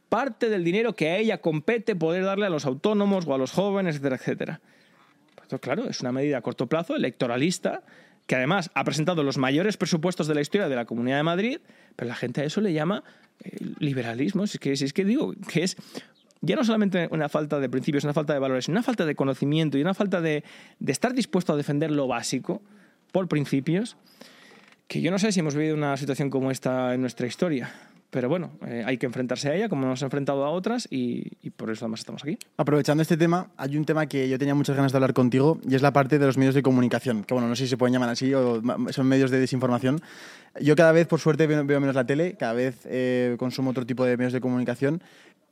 [0.08, 3.52] parte del dinero que a ella compete poder darle a los autónomos o a los
[3.52, 4.60] jóvenes, etcétera, etcétera.
[5.48, 7.82] Pues, claro, es una medida a corto plazo, electoralista,
[8.30, 11.58] que además ha presentado los mayores presupuestos de la historia de la Comunidad de Madrid,
[11.96, 13.02] pero la gente a eso le llama
[13.42, 14.46] eh, liberalismo.
[14.46, 15.76] Si es, que, es que digo que es
[16.40, 19.78] ya no solamente una falta de principios, una falta de valores, una falta de conocimiento
[19.78, 20.44] y una falta de,
[20.78, 22.62] de estar dispuesto a defender lo básico
[23.10, 23.96] por principios,
[24.86, 27.74] que yo no sé si hemos vivido una situación como esta en nuestra historia.
[28.10, 31.50] Pero bueno, eh, hay que enfrentarse a ella como nos hemos enfrentado a otras y,
[31.50, 32.36] por eso además estamos aquí.
[32.56, 35.76] Aprovechando este tema, hay un tema que yo tenía muchas ganas de hablar contigo y
[35.76, 37.92] es la parte de los medios de comunicación, que bueno, no sé si se pueden
[37.92, 40.00] llamar así o son medios de desinformación.
[40.60, 43.86] Yo cada vez, por suerte, veo, veo menos la tele, cada vez eh, consumo otro
[43.86, 45.00] tipo de medios de comunicación,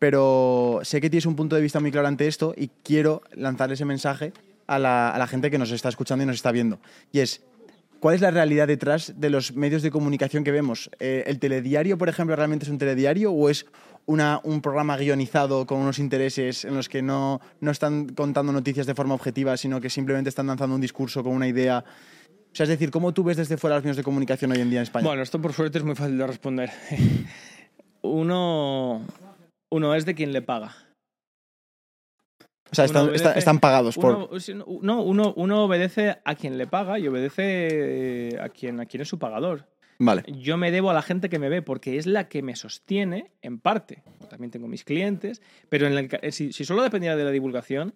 [0.00, 3.70] pero sé que tienes un punto de vista muy claro ante esto y quiero lanzar
[3.70, 4.32] ese mensaje
[4.66, 6.80] a la, a la gente que nos está escuchando y nos está viendo.
[7.12, 7.40] Y es,
[8.00, 10.88] ¿Cuál es la realidad detrás de los medios de comunicación que vemos?
[11.00, 13.66] Eh, ¿El telediario, por ejemplo, realmente es un telediario o es
[14.06, 18.86] una, un programa guionizado con unos intereses en los que no, no están contando noticias
[18.86, 21.84] de forma objetiva, sino que simplemente están lanzando un discurso con una idea?
[22.52, 24.70] O sea, es decir, ¿cómo tú ves desde fuera los medios de comunicación hoy en
[24.70, 25.06] día en España?
[25.06, 26.70] Bueno, esto por suerte es muy fácil de responder.
[28.02, 29.04] Uno,
[29.70, 30.87] uno es de quien le paga.
[32.70, 34.14] O sea, están, obedece- están pagados por...
[34.14, 37.42] Uno, no, no, uno, uno obedece a quien le paga y obedece
[38.32, 39.66] eh, a quien, a quien es su pagador.
[39.98, 40.22] Vale.
[40.28, 43.32] Yo me debo a la gente que me ve porque es la que me sostiene
[43.42, 44.02] en parte.
[44.30, 47.94] También tengo mis clientes, pero en eh, si, si solo dependiera de la divulgación,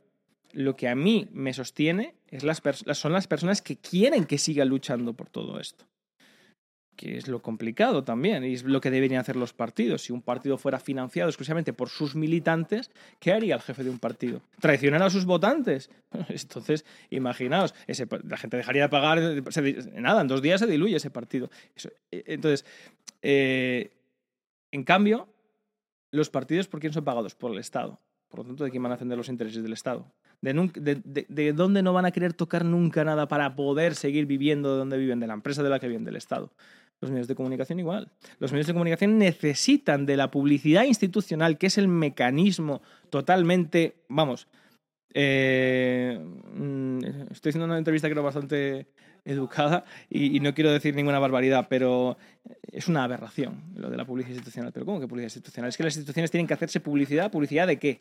[0.52, 2.60] lo que a mí me sostiene es las
[2.92, 5.86] son las personas que quieren que siga luchando por todo esto.
[6.95, 10.03] Que es lo complicado también, y es lo que deberían hacer los partidos.
[10.03, 13.99] Si un partido fuera financiado exclusivamente por sus militantes, ¿qué haría el jefe de un
[13.99, 14.43] partido?
[14.61, 15.90] ¿Traicionar a sus votantes?
[16.28, 19.18] Entonces, imaginaos, ese, la gente dejaría de pagar,
[19.95, 21.51] nada, en dos días se diluye ese partido.
[22.11, 22.66] Eh, entonces,
[23.22, 23.90] eh,
[24.70, 25.28] en cambio,
[26.11, 27.34] los partidos, ¿por quién son pagados?
[27.34, 28.01] Por el Estado.
[28.28, 30.12] Por lo tanto, ¿de quién van a defender los intereses del Estado?
[30.40, 33.95] ¿De, nun- de, de- de dónde no van a querer tocar nunca nada para poder
[33.95, 35.20] seguir viviendo de donde viven?
[35.20, 36.51] De la empresa de la que viven, del Estado.
[37.03, 38.09] Los medios de comunicación igual.
[38.38, 42.80] Los medios de comunicación necesitan de la publicidad institucional, que es el mecanismo
[43.11, 44.48] totalmente, vamos,
[45.14, 46.18] eh,
[46.55, 46.98] mm,
[47.32, 48.86] estoy haciendo una entrevista creo bastante
[49.24, 52.16] educada y, y no quiero decir ninguna barbaridad, pero
[52.72, 54.72] es una aberración lo de la publicidad institucional.
[54.72, 55.68] ¿Pero cómo que publicidad institucional?
[55.68, 57.30] Es que las instituciones tienen que hacerse publicidad.
[57.30, 58.00] ¿Publicidad de qué?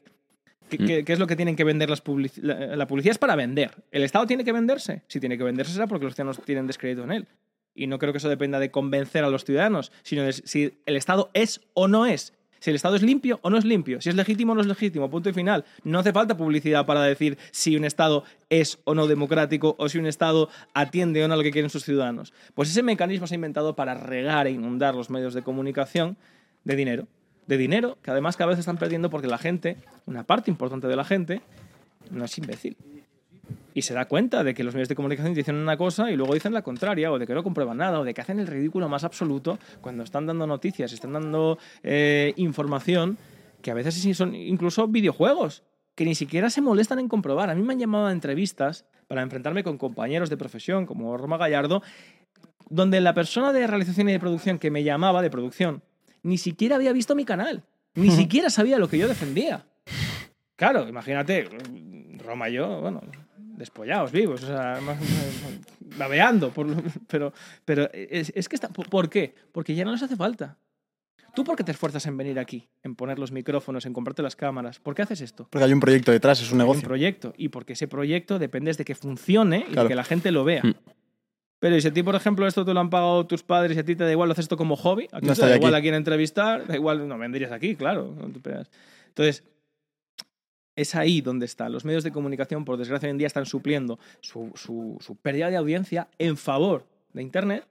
[0.70, 3.12] ¿Qué, qué- qué es lo que tienen que vender las publici- la, la publicidad?
[3.12, 3.72] es para vender.
[3.92, 5.02] ¿El Estado tiene que venderse?
[5.08, 7.28] Si tiene que venderse será porque los ciudadanos tienen descrédito en él.
[7.74, 10.96] Y no creo que eso dependa de convencer a los ciudadanos, sino de si el
[10.96, 12.34] Estado es o no es.
[12.62, 14.02] Si el Estado es limpio o no es limpio.
[14.02, 15.10] Si es legítimo o no es legítimo.
[15.10, 15.66] Punto y final.
[15.84, 19.98] No hace falta publicidad para decir si un Estado es o no democrático o si
[19.98, 22.34] un Estado atiende o no a lo que quieren sus ciudadanos.
[22.54, 26.18] Pues ese mecanismo se ha inventado para regar e inundar los medios de comunicación
[26.64, 27.08] de dinero.
[27.48, 30.96] De dinero que además cada vez están perdiendo porque la gente, una parte importante de
[30.96, 31.42] la gente,
[32.12, 32.78] no es imbécil.
[33.74, 36.34] Y se da cuenta de que los medios de comunicación dicen una cosa y luego
[36.34, 38.90] dicen la contraria, o de que no comprueban nada, o de que hacen el ridículo
[38.90, 43.18] más absoluto cuando están dando noticias, están dando eh, información,
[43.62, 45.64] que a veces son incluso videojuegos,
[45.96, 47.50] que ni siquiera se molestan en comprobar.
[47.50, 51.38] A mí me han llamado a entrevistas para enfrentarme con compañeros de profesión, como Roma
[51.38, 51.84] Gallardo,
[52.70, 55.84] donde la persona de realización y de producción que me llamaba de producción
[56.24, 57.64] ni siquiera había visto mi canal,
[57.96, 59.66] ni siquiera sabía lo que yo defendía.
[60.56, 61.50] Claro, imagínate,
[62.24, 63.02] Roma y yo, bueno,
[63.62, 64.80] despollados, vivos, o sea,
[65.98, 67.34] babeando, por lo- pero,
[67.66, 69.34] pero es, es que está, ¿por qué?
[69.52, 70.58] Porque ya no les hace falta.
[71.34, 74.36] ¿Tú por qué te esfuerzas en venir aquí, en poner los micrófonos, en comprarte las
[74.36, 74.80] cámaras?
[74.80, 75.48] ¿Por qué haces esto?
[75.50, 76.88] Porque hay un proyecto detrás, es un Hay un negocio.
[76.88, 79.84] proyecto y porque ese proyecto depende de que funcione y Claro.
[79.84, 80.62] de que la gente lo vea.
[80.64, 80.74] Mm.
[81.60, 83.80] Pero y si a ti, por ejemplo, esto te lo han pagado tus padres y
[83.80, 85.56] a ti te da igual, lo haces esto como hobby, a ti No te da
[85.56, 85.80] igual aquí.
[85.80, 88.14] a quién entrevistar, da igual, no vendrías aquí, claro.
[88.20, 88.70] no te pegas.
[89.10, 89.44] Entonces,
[90.76, 91.70] es ahí donde está.
[91.70, 95.50] Los medios de comunicación, por desgracia, hoy en día están supliendo su, su- su pérdida
[95.50, 97.66] de audiencia en favor de Internet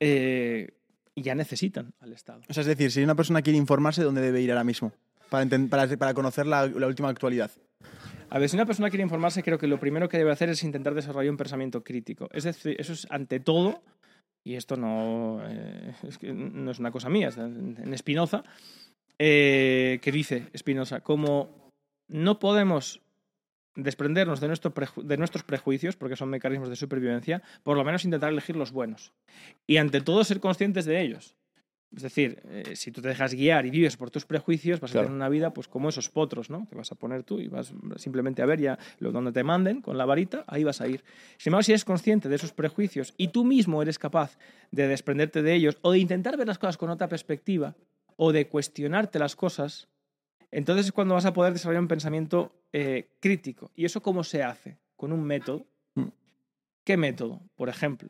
[0.00, 0.70] eh,
[1.14, 2.40] y ya necesitan al Estado.
[2.48, 4.92] O sea, es decir, si una persona quiere informarse, ¿dónde debe ir ahora mismo?
[5.30, 7.50] Para, para, para conocer la, la última actualidad.
[8.30, 10.62] A ver, si una persona quiere informarse, creo que lo primero que debe hacer es
[10.64, 12.28] intentar desarrollar un pensamiento crítico.
[12.32, 13.82] Es decir, eso es ante todo,
[14.44, 18.42] y esto no, eh, es, que no es una cosa mía, está en en Spinoza,
[19.18, 21.63] eh, que dice Spinoza, como
[22.14, 23.00] no podemos
[23.74, 28.30] desprendernos de, nuestro de nuestros prejuicios, porque son mecanismos de supervivencia, por lo menos intentar
[28.30, 29.12] elegir los buenos.
[29.66, 31.34] Y ante todo ser conscientes de ellos.
[31.92, 35.06] Es decir, eh, si tú te dejas guiar y vives por tus prejuicios, vas Claro.
[35.06, 36.68] a tener una vida pues como esos potros, ¿no?
[36.70, 39.80] Te vas a poner tú y vas simplemente a ver ya lo donde te manden
[39.80, 41.02] con la varita, ahí vas a ir.
[41.38, 44.38] Sin embargo, si eres consciente de esos prejuicios y tú mismo eres capaz
[44.70, 47.74] de desprenderte de ellos o de intentar ver las cosas con otra perspectiva
[48.16, 49.88] o de cuestionarte las cosas,
[50.54, 53.72] entonces es cuando vas a poder desarrollar un pensamiento eh, crítico.
[53.74, 54.78] ¿Y eso cómo se hace?
[54.94, 55.66] Con un método.
[55.96, 56.08] Mm.
[56.84, 57.42] ¿Qué método?
[57.56, 58.08] Por ejemplo,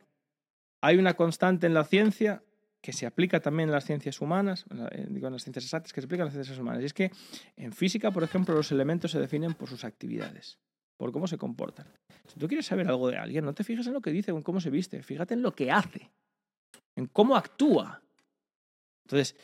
[0.79, 2.43] hay una constante en la ciencia
[2.81, 4.63] que se aplica también en las ciencias humanas,
[5.07, 6.83] digo en las ciencias exactas, que se aplica en las ciencias humanas.
[6.83, 7.11] Y es que
[7.55, 10.59] en física, por ejemplo, los elementos se definen por sus actividades,
[10.97, 11.87] por cómo se comportan.
[12.27, 14.37] Si tú quieres saber algo de alguien, no te fijes en lo que dice o
[14.37, 16.11] en cómo se viste, fíjate en lo que hace,
[16.95, 18.03] en cómo actúa.
[19.05, 19.35] Entonces,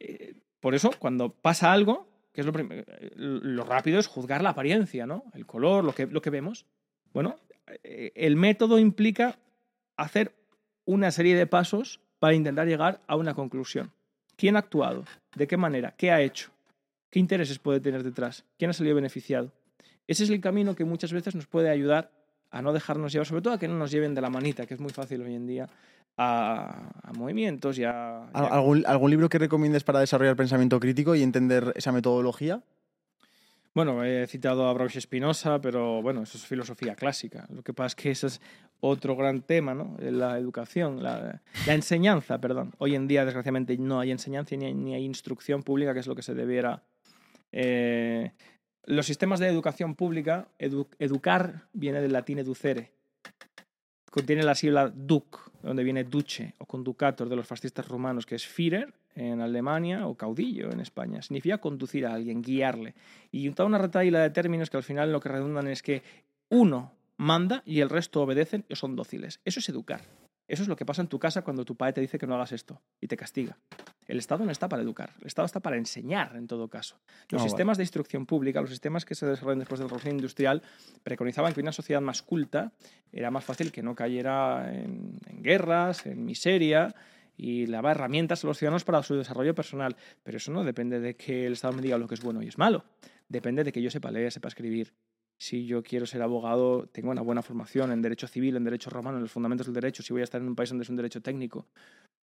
[0.00, 5.06] eh, por eso, cuando pasa algo, que es eh, lo rápido es juzgar la apariencia,
[5.06, 5.24] ¿no?
[5.34, 6.66] El color, lo que, lo que vemos.
[7.12, 7.38] Bueno,
[7.82, 9.38] eh, el método implica
[9.96, 10.34] hacer
[10.84, 13.92] una serie de pasos para intentar llegar a una conclusión.
[14.36, 15.04] ¿Quién ha actuado?
[15.34, 15.94] ¿De qué manera?
[15.96, 16.50] ¿Qué ha hecho?
[17.10, 18.44] ¿Qué intereses puede tener detrás?
[18.58, 19.52] ¿Quién ha salido beneficiado?
[20.06, 22.10] Ese es el camino que muchas veces nos puede ayudar
[22.50, 24.74] a no dejarnos llevar, sobre todo a que no nos lleven de la manita, que
[24.74, 25.68] es muy fácil hoy en día,
[26.16, 28.28] a, a movimientos y a...
[28.34, 31.92] y a- ¿Al- ¿Algún, ¿Algún libro que recomiendes para desarrollar pensamiento crítico y entender esa
[31.92, 32.62] metodología?
[33.74, 37.46] Bueno, he citado a Bausch Spinoza, pero bueno, eso es filosofía clásica.
[37.50, 38.40] Lo que pasa es que ese es
[38.80, 39.96] otro gran tema, ¿no?
[39.98, 42.74] La educación, la, la enseñanza, perdón.
[42.76, 46.06] Hoy en día, desgraciadamente, no hay enseñanza ni hay, ni hay instrucción pública, que es
[46.06, 46.82] lo que se debiera.
[47.50, 48.32] eh,
[48.84, 52.92] los sistemas de educación pública, edu- educar viene del latín educere.
[54.10, 58.46] Contiene la sílaba duc, donde viene duce o conducator de los fascistas romanos, que es
[58.46, 61.22] Führer en Alemania o caudillo en España.
[61.22, 62.94] Significa conducir a alguien, guiarle.
[63.30, 66.02] Y toda una retaíla de términos que al final lo que redundan es que
[66.48, 69.40] uno manda y el resto obedecen y son dóciles.
[69.44, 70.02] Eso es educar.
[70.48, 72.34] Eso es lo que pasa en tu casa cuando tu padre te dice que no
[72.34, 73.56] hagas esto y te castiga.
[74.06, 76.96] El Estado no está para educar, el Estado está para enseñar en todo caso.
[77.30, 77.48] Los Ah, vale.
[77.50, 80.62] sistemas de instrucción pública, los sistemas que se desarrollan después de la revolución industrial,
[81.04, 82.72] preconizaban que una sociedad más culta
[83.12, 86.94] era más fácil que no cayera en, en guerras, en miseria
[87.36, 89.96] y le daba herramientas a los ciudadanos para su desarrollo personal.
[90.22, 92.48] Pero eso no depende de que el Estado me diga lo que es bueno y
[92.48, 92.84] es malo.
[93.28, 94.92] Depende de que yo sepa leer, sepa escribir.
[95.42, 99.16] Si yo quiero ser abogado, tengo una buena formación en derecho civil, en derecho romano,
[99.16, 100.94] en los fundamentos del derecho, si voy a estar en un país donde es un
[100.94, 101.66] derecho técnico,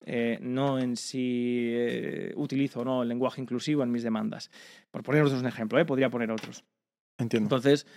[0.06, 4.52] eh, no en si eh, utilizo o no el lenguaje inclusivo en mis demandas.
[4.92, 5.86] Por poneros un ejemplo, ¿eh?
[5.86, 6.64] podría poner otros.
[7.18, 7.48] Entiendo.
[7.48, 7.88] Entonces,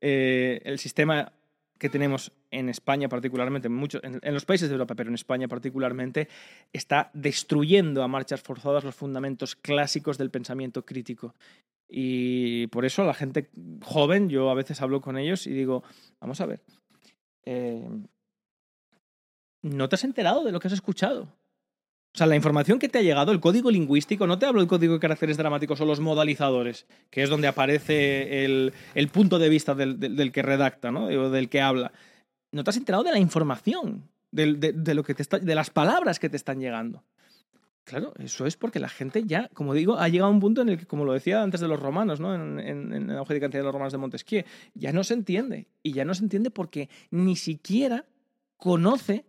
[0.00, 1.30] eh, el sistema
[1.78, 5.14] que tenemos en España particularmente, en, muchos, en, en los países de Europa, pero en
[5.14, 6.26] España particularmente,
[6.72, 11.34] está destruyendo a marchas forzadas los fundamentos clásicos del pensamiento crítico.
[11.90, 13.50] Y por eso la gente
[13.82, 15.82] joven, yo a veces hablo con ellos y digo,
[16.20, 16.62] vamos a ver,
[17.44, 17.88] eh,
[19.62, 21.28] no te has enterado de lo que has escuchado.
[22.12, 24.68] O sea, la información que te ha llegado, el código lingüístico, no te hablo del
[24.68, 28.72] código de caracteres dramáticos o los modalizadores, que es donde aparece el,
[29.12, 31.04] punto de vista del, que redacta, ¿no?
[31.04, 31.92] O del que habla.
[32.50, 36.36] No te has enterado de la información, de, lo que de las palabras que te
[36.36, 37.04] están llegando.
[37.90, 40.68] Claro, eso es porque la gente ya, como digo, ha llegado a un punto en
[40.68, 42.36] el que, como lo decía antes de los romanos, ¿no?
[42.36, 45.66] en, en, en auge de cantidad de los romanos de Montesquieu, ya no se entiende.
[45.82, 48.04] Y ya no se entiende porque ni siquiera
[48.56, 49.24] conoce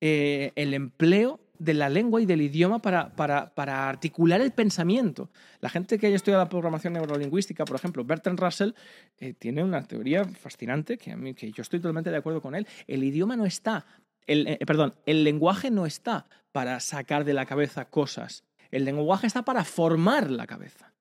[0.00, 5.30] eh, el empleo de la lengua y del idioma para, para, para articular el pensamiento.
[5.60, 8.70] La gente que haya estudiado la programación neurolingüística, por ejemplo, Bertrand Russell,
[9.18, 12.56] eh, tiene una teoría fascinante que, a mí, que yo estoy totalmente de acuerdo con
[12.56, 12.66] él.
[12.88, 13.86] El idioma no está,
[14.26, 18.44] el, eh, perdón, el lenguaje no está para sacar de la cabeza cosas.
[18.70, 20.92] El lenguaje está para formar la cabeza.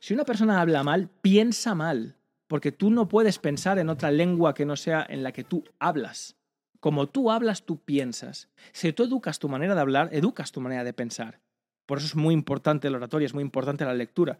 [0.00, 2.16] Si una persona habla mal, piensa mal,
[2.48, 5.64] porque tú no puedes pensar en otra lengua que no sea en la que tú
[5.78, 6.36] hablas.
[6.80, 8.48] Como tú hablas, tú piensas.
[8.72, 11.40] Si tú educas tu manera de hablar, educas tu manera de pensar.
[11.86, 14.38] Por eso es muy importante la oratoria, es muy importante la lectura.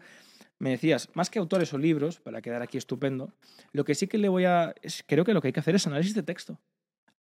[0.59, 3.33] Me decías, más que autores o libros, para quedar aquí estupendo,
[3.73, 4.75] lo que sí que le voy a...
[5.07, 6.59] creo que lo que hay que hacer es análisis de texto.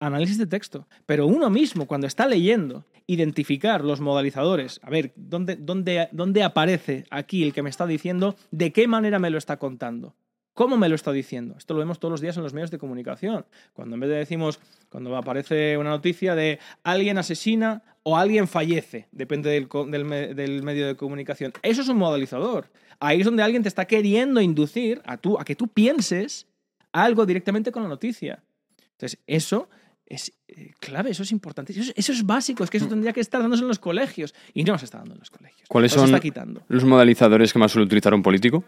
[0.01, 0.87] Análisis de texto.
[1.05, 7.05] Pero uno mismo, cuando está leyendo, identificar los modalizadores, a ver, ¿dónde, dónde, dónde aparece
[7.11, 10.15] aquí el que me está diciendo, de qué manera me lo está contando?
[10.53, 11.55] ¿Cómo me lo está diciendo?
[11.57, 13.45] Esto lo vemos todos los días en los medios de comunicación.
[13.73, 19.07] Cuando en vez de decimos, cuando aparece una noticia de alguien asesina o alguien fallece,
[19.11, 21.53] depende del, del medio de comunicación.
[21.61, 22.69] Eso es un modalizador.
[22.99, 26.47] Ahí es donde alguien te está queriendo inducir a, tú, a que tú pienses
[26.91, 28.43] algo directamente con la noticia.
[28.91, 29.69] Entonces, eso
[30.05, 31.71] es eh, clave, eso es importante.
[31.71, 34.33] Eso es, eso es básico, es que eso tendría que estar dándose en los colegios.
[34.53, 35.67] Y no se está dando en los colegios.
[35.69, 36.61] ¿Cuáles son está quitando.
[36.67, 38.63] los modalizadores que más suele utilizar un político?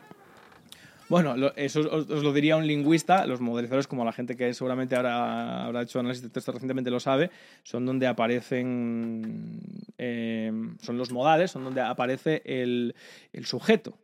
[1.09, 3.27] Bueno, lo- eso os, os lo diría un lingüista.
[3.27, 6.99] Los modelizadores, como la gente que seguramente ahora habrá hecho análisis de texto recientemente lo
[6.99, 7.29] sabe,
[7.63, 9.59] son donde aparecen.
[9.97, 12.95] eh, son los modales, son donde aparece el,
[13.33, 13.97] el sujeto.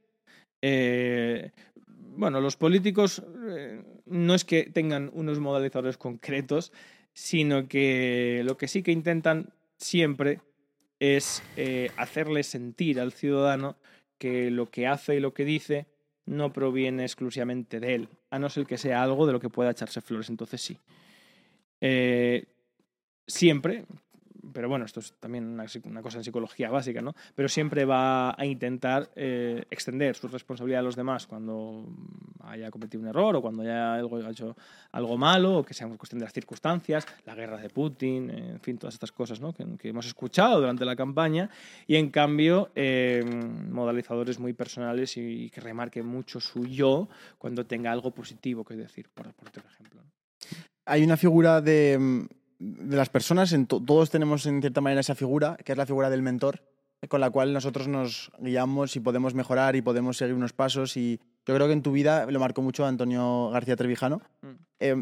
[0.61, 1.51] Eh,
[2.17, 6.73] bueno, los políticos eh, no es que tengan unos modalizadores concretos,
[7.13, 10.39] sino que lo que sí que intentan siempre
[10.99, 13.77] es eh, hacerle sentir al ciudadano
[14.17, 15.87] que lo que hace y lo que dice
[16.25, 19.71] no proviene exclusivamente de él, a no ser que sea algo de lo que pueda
[19.71, 20.77] echarse flores, entonces sí.
[21.81, 22.45] Eh,
[23.25, 23.85] siempre,
[24.53, 27.15] pero bueno, esto es también una, cosa en psicología básica, ¿no?
[27.33, 31.85] Pero siempre va a intentar eh, extender su responsabilidad a los demás cuando
[32.49, 34.55] haya cometido un error o cuando haya algo, hecho
[34.91, 38.77] algo malo o que sea cuestión de las circunstancias, la guerra de Putin, en fin,
[38.77, 39.53] todas estas cosas ¿no?
[39.53, 41.49] que, hemos escuchado durante la campaña
[41.87, 43.23] y en cambio eh,
[43.69, 49.09] modalizadores muy personales y, que remarque mucho su yo cuando tenga algo positivo que decir,
[49.13, 50.01] por, por ejemplo.
[50.85, 52.27] Hay una figura de,
[52.59, 55.85] de las personas, en to- todos tenemos en cierta manera esa figura, que es la
[55.85, 56.61] figura del mentor,
[57.07, 60.97] con la cual nosotros nos guiamos y podemos mejorar y podemos seguir unos pasos.
[60.97, 64.21] Y yo creo que en tu vida lo marcó mucho Antonio García Trevijano.
[64.41, 64.47] Mm.
[64.79, 65.01] Eh,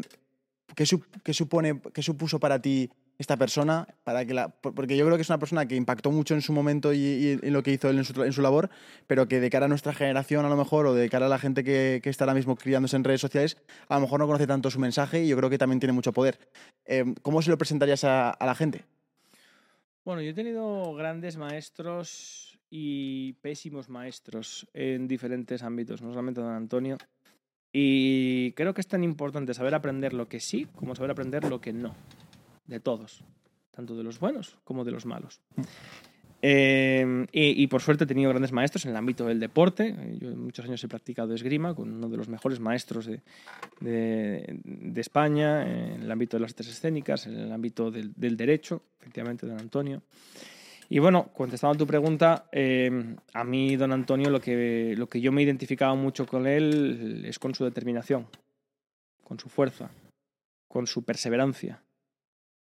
[0.74, 0.84] ¿qué,
[1.24, 3.86] qué supone, ¿Qué supuso para ti esta persona?
[4.04, 6.40] Para que la, por- porque yo creo que es una persona que impactó mucho en
[6.42, 8.70] su momento y, y en lo que hizo él en su, en su labor,
[9.06, 11.38] pero que de cara a nuestra generación a lo mejor, o de cara a la
[11.38, 13.56] gente que, que está ahora mismo criándose en redes sociales,
[13.88, 16.12] a lo mejor no conoce tanto su mensaje y yo creo que también tiene mucho
[16.12, 16.38] poder.
[16.86, 18.84] Eh, ¿Cómo se lo presentarías a, a la gente?
[20.04, 26.52] Bueno, yo he tenido grandes maestros y pésimos maestros en diferentes ámbitos, no solamente don
[26.52, 26.98] Antonio.
[27.72, 31.60] Y creo que es tan importante saber aprender lo que sí como saber aprender lo
[31.60, 31.94] que no.
[32.66, 33.22] De todos.
[33.70, 35.40] Tanto de los buenos como de los malos.
[36.40, 39.94] Eh, y, por suerte he tenido grandes maestros en el ámbito del deporte.
[40.20, 43.22] Yo muchos años he practicado esgrima con uno de los mejores maestros de,
[43.80, 45.62] de- de España,
[45.94, 49.58] en el ámbito de las artes escénicas, en el ámbito del, del derecho, efectivamente, don
[49.58, 50.02] Antonio.
[50.90, 55.20] Y bueno, contestando a tu pregunta, eh, a mí, don Antonio, lo que, lo que
[55.20, 58.26] yo me identificaba mucho con él es con su determinación,
[59.22, 59.90] con su fuerza,
[60.66, 61.82] con su perseverancia,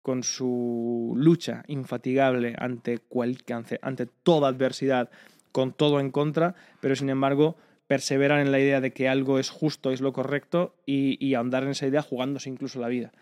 [0.02, 3.38] con su lucha infatigable ante, cual-
[3.80, 5.10] ante, toda adversidad,
[5.52, 7.56] con todo en contra, pero sin embargo
[7.86, 11.64] perseveran en la idea de que algo es justo, es lo correcto y, y ahondar
[11.64, 13.12] en esa idea jugándose incluso la vida.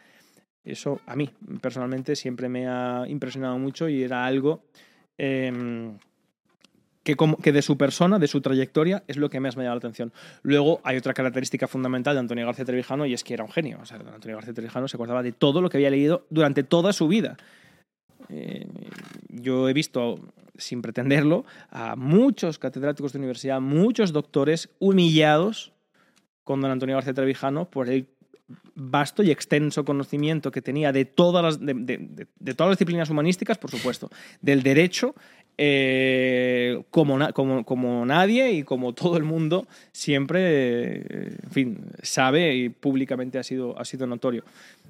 [0.65, 1.31] Eso a mí
[1.61, 4.63] personalmente siempre me ha impresionado mucho y era algo
[5.17, 5.97] em,
[7.17, 9.89] que, de su persona, de su trayectoria, es lo que más me ha llamado la
[9.89, 10.13] atención.
[10.43, 13.79] Luego hay otra característica fundamental de Antonio García Trevijano y es que era un genio.
[13.81, 16.93] O sea, Antonio García Trevijano se acordaba de todo lo que había leído durante toda
[16.93, 17.37] su vida.
[18.29, 18.67] Eh,
[19.29, 20.21] yo he visto,
[20.57, 25.73] sin pretenderlo, a muchos catedráticos de universidad, muchos doctores humillados
[26.45, 28.09] con don Antonio García Trevijano por el
[28.75, 33.71] vasto y extenso conocimiento que tenía de todas las, de, todas las disciplinas humanísticas, por
[33.71, 35.15] supuesto, del derecho,
[35.61, 42.55] eh, como, como, como nadie y como todo el mundo siempre, eh, en fin, sabe
[42.55, 44.45] y públicamente ha sido, ha sido notorio.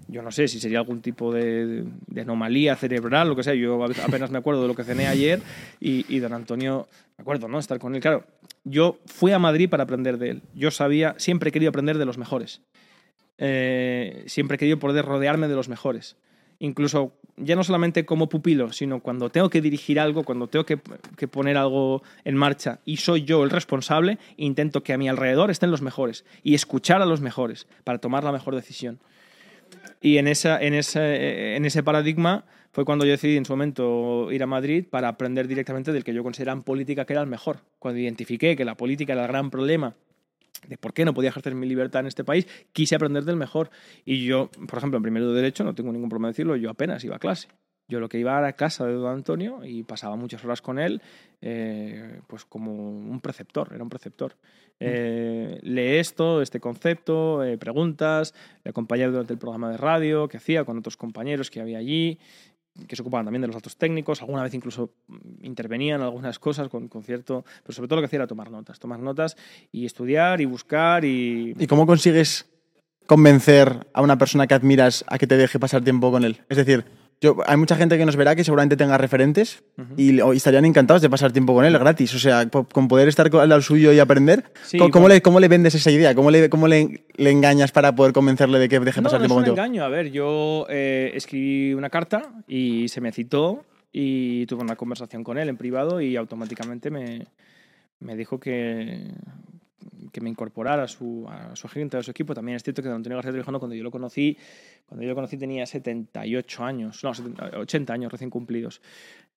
[0.08, 3.54] Yo no sé si sería algún tipo de, de anomalía cerebral, lo que sea.
[3.54, 5.40] Yo apenas me acuerdo de lo que cené ayer
[5.80, 6.86] y, y don Antonio,
[7.16, 7.58] me acuerdo, ¿no?
[7.58, 8.02] Estar con él.
[8.02, 8.24] Claro,
[8.64, 10.42] yo fui a Madrid para aprender de él.
[10.54, 12.60] Yo sabía, siempre he querido aprender de los mejores.
[13.38, 16.16] Eh, siempre he querido poder rodearme de los mejores.
[16.58, 20.76] Incluso ya no solamente como pupilo, sino cuando tengo que dirigir algo, cuando tengo que,
[21.28, 25.70] poner algo en marcha y soy yo el responsable, intento que a mi alrededor estén
[25.70, 28.98] los mejores y escuchar a los mejores para tomar la mejor decisión.
[30.00, 35.08] Y en ese paradigma fue cuando yo decidí en su momento ir a Madrid para
[35.08, 37.60] aprender directamente del que yo consideraba en política que era el mejor.
[37.78, 39.94] Cuando identifiqué que la política era el gran problema
[40.66, 43.70] de por qué no podía ejercer mi libertad en este país, quise aprender del mejor.
[44.04, 46.70] Y yo, por ejemplo, en primero de Derecho, no tengo ningún problema de decirlo, yo
[46.70, 47.48] apenas iba a clase.
[47.90, 50.78] Yo lo que iba era a casa de don Antonio y pasaba muchas horas con
[50.78, 51.00] él,
[51.40, 54.36] eh, pues como un preceptor, era un preceptor.
[54.78, 60.36] Eh, lee esto, este concepto, eh, preguntas, le acompañé durante el programa de radio que
[60.36, 62.18] hacía con otros compañeros que había allí,
[62.86, 66.68] que se ocupaban también de los datos técnicos, alguna vez incluso mm, intervenían algunas cosas
[66.68, 69.36] con, con cierto, pero sobre todo lo que hacía era tomar notas, tomar notas
[69.72, 71.54] y estudiar y buscar y...
[71.58, 72.46] ¿Y cómo consigues
[73.06, 76.42] convencer a una persona que admiras a que te deje pasar tiempo con él?
[76.48, 76.84] Es decir,
[77.20, 79.94] yo, hay mucha gente que nos verá que seguramente tenga referentes Ujú.
[79.96, 82.14] y, le- y estarían encantados de pasar tiempo con él gratis.
[82.14, 84.44] O sea, po- con poder estar al suyo y aprender.
[84.64, 85.08] Sí, ¿Cómo, bueno.
[85.08, 86.14] le, ¿Cómo le vendes esa idea?
[86.14, 89.24] ¿Cómo le, cómo le, le engañas para poder convencerle de que deje No, pasar no
[89.24, 89.56] es tiempo un contigo?
[89.64, 89.84] engaño.
[89.84, 95.24] A ver, yo eh, escribí una carta y se me citó y tuve una conversación
[95.24, 97.26] con él en privado y automáticamente me,
[98.00, 99.08] me dijo que,
[100.12, 102.34] que me incorporara a su, a su agente, a su equipo.
[102.34, 104.36] También es cierto que Antonio García Trevijano, cuando yo lo conocí,
[104.86, 108.80] cuando yo lo conocí tenía 78 años, no, 70, 80 años recién cumplidos.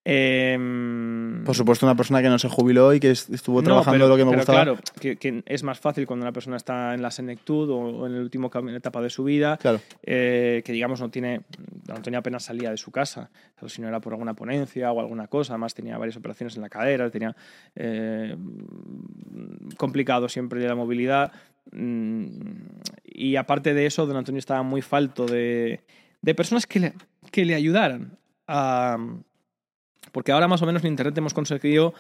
[0.04, 4.00] Em, Por supuesto, una persona que no se jubiló y que est- estuvo no, trabajando
[4.06, 4.64] pero- lo que me pero gustaba.
[4.64, 8.16] Claro, que, que es más fácil cuando una persona está en la senectud o, en
[8.16, 9.80] el último cam- etapa de su vida, Claro.
[10.04, 11.42] eh, que digamos no tiene,
[11.86, 13.30] don Antonio apenas salía de su casa,
[13.68, 16.70] si no era por alguna ponencia o alguna cosa, además tenía varias operaciones en la
[16.70, 17.36] cadera, tenía
[17.76, 18.36] eh,
[19.78, 21.32] complicado siempre la movilidad
[21.72, 22.26] mm,
[23.06, 25.82] y aparte de eso, don Antonio estaba muy falto de,
[26.22, 26.94] de personas que le,
[27.32, 28.98] que le ayudaran a...
[30.12, 31.94] Porque ahora más o menos en Internet hemos conseguido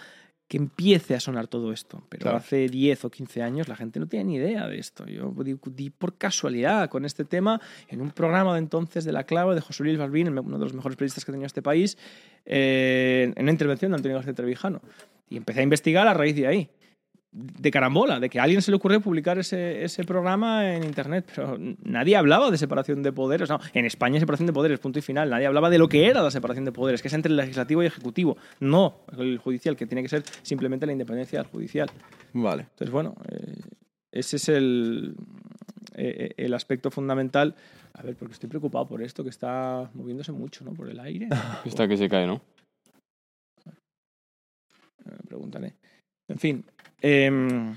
[0.48, 2.04] que empiece a sonar todo esto.
[2.10, 2.38] Pero Claro.
[2.38, 5.06] hace 10 o 15 años la gente no tenía ni idea de esto.
[5.06, 9.56] Yo di, por casualidad con este tema en un programa de entonces de La Clave
[9.56, 11.98] de José Luis Balbín, uno de los mejores periodistas que tenía este país,
[12.46, 14.82] eh, en una intervención de Antonio García Trevijano.
[15.30, 16.70] Y empecé a investigar a raíz de ahí.
[17.34, 21.32] De carambola, de que a alguien se le ocurrió publicar ese, ese programa en internet,
[21.34, 23.50] pero nadie hablaba de separación de poderes.
[23.50, 25.30] No, en España separación de poderes, punto y final.
[25.30, 27.84] Nadie hablaba de lo que era la separación de poderes, que es entre el legislativo
[27.84, 31.90] y ejecutivo, no el judicial, que tiene que ser simplemente la independencia del judicial.
[32.34, 32.64] Vale.
[32.64, 33.62] Entonces, bueno, eh,
[34.12, 35.16] ese es el,
[35.96, 37.56] eh, el aspecto fundamental.
[37.94, 40.74] A ver, porque estoy preocupado por esto, que está moviéndose mucho, ¿no?
[40.74, 41.28] Por el aire.
[41.66, 42.42] Está que se cae, ¿no?
[45.06, 45.76] Me preguntaré.
[46.28, 46.66] En fin.
[47.02, 47.76] Em,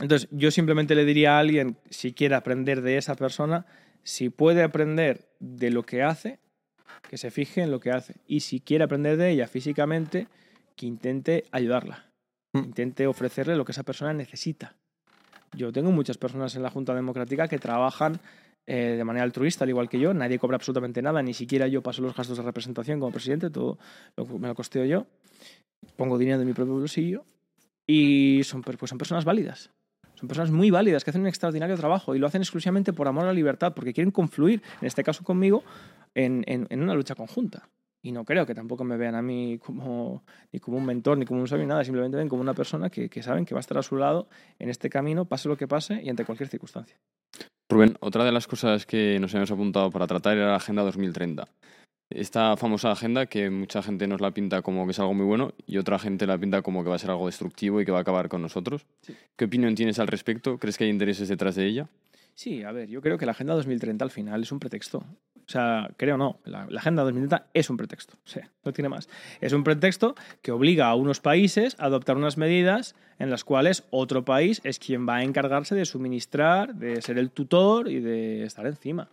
[0.00, 3.66] entonces, yo simplemente le diría a alguien, si quiere aprender de esa persona,
[4.02, 6.38] si puede aprender de lo que hace,
[7.08, 8.14] que se fije en lo que hace.
[8.26, 10.26] Y si quiere aprender de ella físicamente,
[10.74, 12.10] que intente ayudarla.
[12.54, 12.58] Mm.
[12.58, 14.74] Intente ofrecerle lo que esa persona necesita.
[15.52, 18.20] Yo tengo muchas personas en la Junta Democrática que trabajan
[18.66, 20.14] eh, de manera altruista, al igual que yo.
[20.14, 23.78] Nadie cobra absolutamente nada, ni siquiera yo paso los gastos de representación como presidente, todo
[24.16, 25.06] lo, me lo costeo yo.
[25.96, 27.24] Pongo dinero de mi propio bolsillo
[27.90, 29.70] y son, pues son personas válidas.
[30.14, 33.24] Son personas muy válidas que hacen un extraordinario trabajo y lo hacen exclusivamente por amor
[33.24, 35.64] a la libertad, porque quieren confluir, en este caso conmigo,
[36.14, 37.68] en, en- en una lucha conjunta.
[38.02, 40.22] Y no creo que tampoco me vean a mí como,
[40.52, 41.84] ni como un mentor, ni como un sabio, nada.
[41.84, 44.28] Simplemente ven como una persona que, que saben que va a estar a su lado
[44.58, 46.96] en este camino, pase lo que pase y ante cualquier circunstancia.
[47.70, 51.46] Rubén, otra de las cosas que nos hemos apuntado para tratar era la Agenda 2030.
[52.10, 55.52] Esta famosa agenda que mucha gente nos la pinta como que es algo muy bueno
[55.66, 57.98] y otra gente la pinta como que va a ser algo destructivo y que va
[57.98, 58.84] a acabar con nosotros.
[59.02, 59.14] Sí.
[59.36, 60.58] ¿Qué opinión tienes al respecto?
[60.58, 61.88] ¿Crees que hay intereses detrás de ella?
[62.34, 64.98] Sí, a ver, yo creo que la Agenda 2030 al final es un pretexto.
[64.98, 68.88] O sea, creo no, la, la Agenda 2030 es un pretexto, o sea, no tiene
[68.88, 69.08] más.
[69.40, 73.84] Es un pretexto que obliga a unos países a adoptar unas medidas en las cuales
[73.90, 78.44] otro país es quien va a encargarse de suministrar, de ser el tutor y de
[78.44, 79.10] estar encima.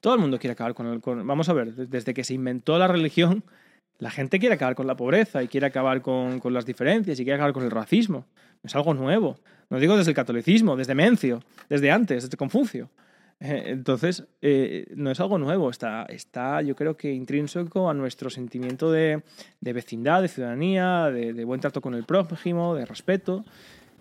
[0.00, 1.00] Todo el mundo quiere acabar con el...
[1.00, 3.44] con- vamos a ver, desde que se inventó la religión,
[3.98, 7.24] la gente quiere acabar con la pobreza y quiere acabar con, con las diferencias y
[7.24, 8.24] quiere acabar con el racismo.
[8.62, 9.38] Es algo nuevo.
[9.68, 12.88] No digo desde el catolicismo, desde Mencio, desde antes, desde Confucio.
[13.40, 18.30] Eh, Entonces, eh, no es algo nuevo, está, está yo creo que intrínseco a nuestro
[18.30, 19.22] sentimiento de,
[19.60, 23.44] de vecindad, de ciudadanía, de, de buen trato con el prójimo, de respeto.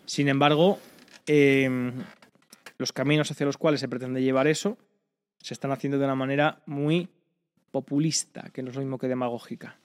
[0.05, 0.79] Sin embargo,
[1.27, 1.91] eh,
[2.77, 4.77] los caminos hacia los cuales se pretende llevar eso
[5.41, 7.09] se están haciendo de una manera muy
[7.71, 9.79] populista, que no es lo mismo que demagógica.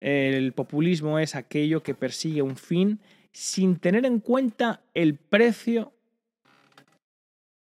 [0.00, 3.00] El populismo es aquello que persigue un fin
[3.32, 5.92] sin tener en cuenta el precio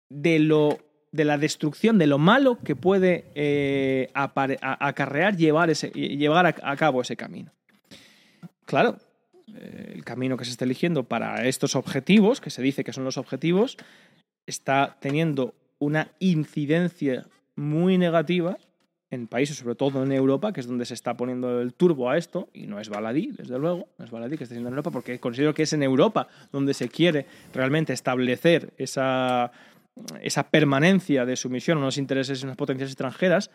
[0.09, 0.79] de lo
[1.13, 7.17] de la destrucción, de lo malo que puede eh, acarrear llevar, llevar a, cabo ese
[7.17, 7.53] camino.
[8.67, 8.99] Claro,
[9.95, 13.17] el camino que se está eligiendo para estos objetivos, que se dice que son los
[13.17, 13.79] objetivos,
[14.47, 18.59] está teniendo una incidencia muy negativa
[19.11, 22.19] en países, sobre todo en Europa, que es donde se está poniendo el turbo a
[22.19, 24.91] esto, y no es baladí, desde luego, no es baladí que esté siendo en Europa,
[24.91, 29.53] porque considero que es en Europa donde se quiere realmente establecer esa,
[30.21, 33.51] esa permanencia de sumisión a unos intereses y unas potencias extranjeras,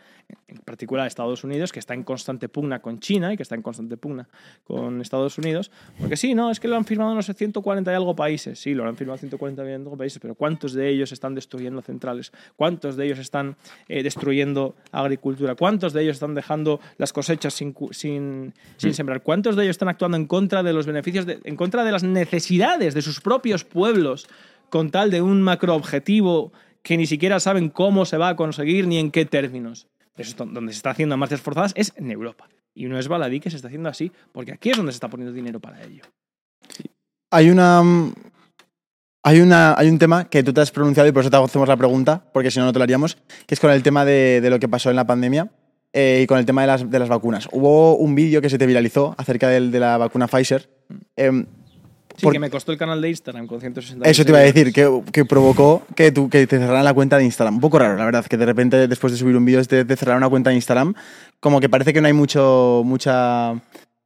[0.48, 3.62] en particular Estados Unidos, que está en constante pugna con China y que está en
[3.62, 4.28] constante pugna
[4.64, 5.70] con Estados Unidos,
[6.00, 8.74] porque sí, no, es que lo han firmado no sé 140 y algo países, sí,
[8.74, 12.32] lo han firmado 140 y algo países, pero ¿cuántos de ellos están destruyendo centrales?
[12.56, 13.56] ¿Cuántos de ellos están
[13.88, 15.54] eh, destruyendo agricultura?
[15.54, 18.54] ¿Cuántos de ellos están dejando las cosechas sin, sin
[18.94, 19.22] sembrar?
[19.22, 22.04] ¿Cuántos de ellos están actuando en contra de los beneficios, de- en contra de las
[22.04, 24.28] necesidades de sus propios pueblos
[24.72, 26.52] con tal de un macroobjetivo
[26.82, 29.88] que ni siquiera saben cómo se va a conseguir ni en qué términos?
[30.18, 32.50] Eso es don- donde se está haciendo marchas forzadas es en Europa.
[32.74, 35.10] Y no es baladí que se está haciendo así, porque aquí es donde se está
[35.10, 36.04] poniendo dinero para ello.
[37.32, 37.82] Hay una.
[37.84, 38.14] mm,
[39.24, 41.68] Hay, una, hay un tema que tú te has pronunciado y por eso te hacemos
[41.68, 44.42] la pregunta, porque si no, no te lo haríamos, que es con el tema de,
[44.42, 45.52] de lo que pasó en la pandemia
[45.94, 47.48] eh, y con el tema de las, de las vacunas.
[47.52, 50.68] Hubo un vídeo que se te viralizó acerca del- de la vacuna Pfizer.
[51.16, 51.46] Em,
[52.18, 54.74] Sí, que me costó el canal de Instagram con 160 Eso te iba a decir,
[54.74, 57.56] que, que provocó que, tú, que te cerraran la cuenta de Instagram.
[57.56, 59.96] Un poco raro, la verdad, que de repente después de subir un vídeo te, te
[59.96, 60.94] cerraran una cuenta de Instagram,
[61.40, 63.54] como que parece que no hay mucho, mucha,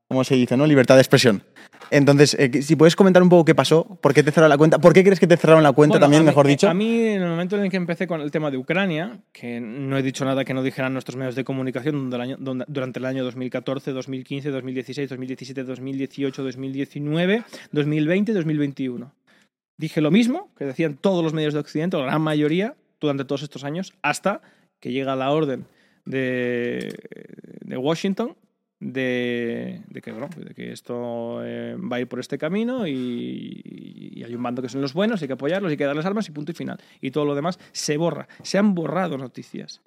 [0.07, 0.65] ¿cómo se dice, no?
[0.65, 1.43] Libertad de expresión.
[1.91, 4.79] Entonces, eh, si puedes comentar un poco qué pasó, por qué te cerraron la cuenta,
[4.79, 6.69] por qué crees que te cerraron la cuenta Bueno, también, mí- mejor dicho.
[6.69, 9.59] A mí, en el momento en el que empecé con el tema de Ucrania, que
[9.59, 12.65] no he dicho nada que no dijeran nuestros medios de comunicación durante el año, donde-
[12.67, 19.11] durante el año 2014, 2015, 2016, 2017, 2018, 2019, 2020, 2021.
[19.77, 23.43] Dije lo mismo que decían todos los medios de Occidente, la gran mayoría, durante todos
[23.43, 24.41] estos años, hasta
[24.79, 25.65] que llega la orden
[26.05, 26.93] de,
[27.61, 28.36] de Washington
[28.80, 34.34] de, de que, de que esto eh, va a ir por este camino y, hay
[34.34, 36.51] un bando que son los buenos, hay que apoyarlos, hay que darles armas y punto
[36.51, 36.80] y final.
[36.99, 38.28] Y todo lo demás se borra.
[38.41, 39.82] Se han borrado noticias.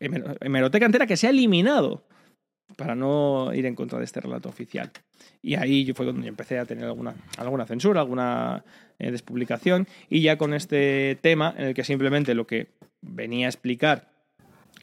[0.00, 2.04] Hemer- Hemeroteca entera que se ha eliminado
[2.76, 4.90] para no ir en contra de este relato oficial.
[5.40, 8.64] Y ahí yo fue donde empecé a tener alguna, alguna censura, alguna
[8.98, 9.86] eh, despublicación.
[10.10, 12.68] Y ya con este tema, en el que simplemente lo que
[13.00, 14.08] venía a explicar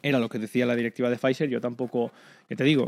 [0.04, 2.12] era lo que decía la directiva de Pfizer, yo tampoco,
[2.48, 2.86] que te digo,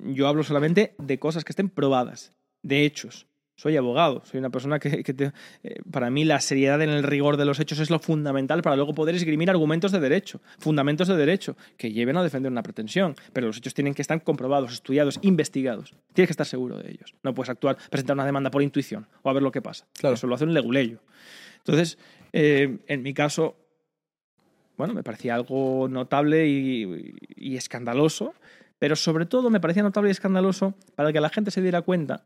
[0.00, 2.32] yo hablo solamente de cosas que estén probadas,
[2.62, 3.26] de hechos.
[3.56, 5.32] Soy abogado, soy una persona que, que te-
[5.62, 8.74] eh, para mí la seriedad en el rigor de los hechos es lo fundamental para
[8.74, 13.14] luego poder esgrimir argumentos de derecho, fundamentos de derecho que lleven a defender una pretensión,
[13.34, 15.92] pero los hechos tienen que estar comprobados, estudiados, investigados.
[16.14, 17.14] Tienes que estar seguro de ellos.
[17.22, 19.86] No puedes actuar, presentar una demanda por intuición o a ver lo que pasa.
[19.98, 20.14] Claro.
[20.14, 21.00] Eso lo hace un leguleyo.
[21.58, 21.98] Entonces,
[22.32, 23.56] eh, en mi caso,
[24.80, 28.34] bueno, me parecía algo notable y, y escandaloso,
[28.78, 32.24] pero sobre todo me parecía notable y escandaloso para que la gente se diera cuenta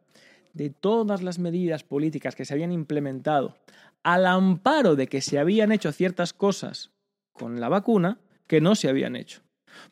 [0.52, 3.56] de todas las medidas políticas que se habían implementado
[4.04, 6.92] al amparo de que se habían hecho ciertas cosas
[7.32, 9.40] con la vacuna que no se habían hecho.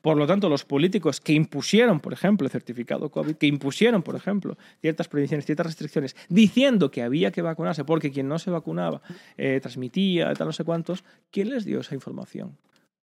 [0.00, 4.16] Por lo tanto, los políticos que impusieron, por ejemplo, el certificado COVID, que impusieron, por
[4.16, 9.02] ejemplo, ciertas prohibiciones, ciertas restricciones, diciendo que había que vacunarse porque quien no se vacunaba
[9.36, 12.56] eh, transmitía, tal, no sé cuántos, ¿quién les dio esa información?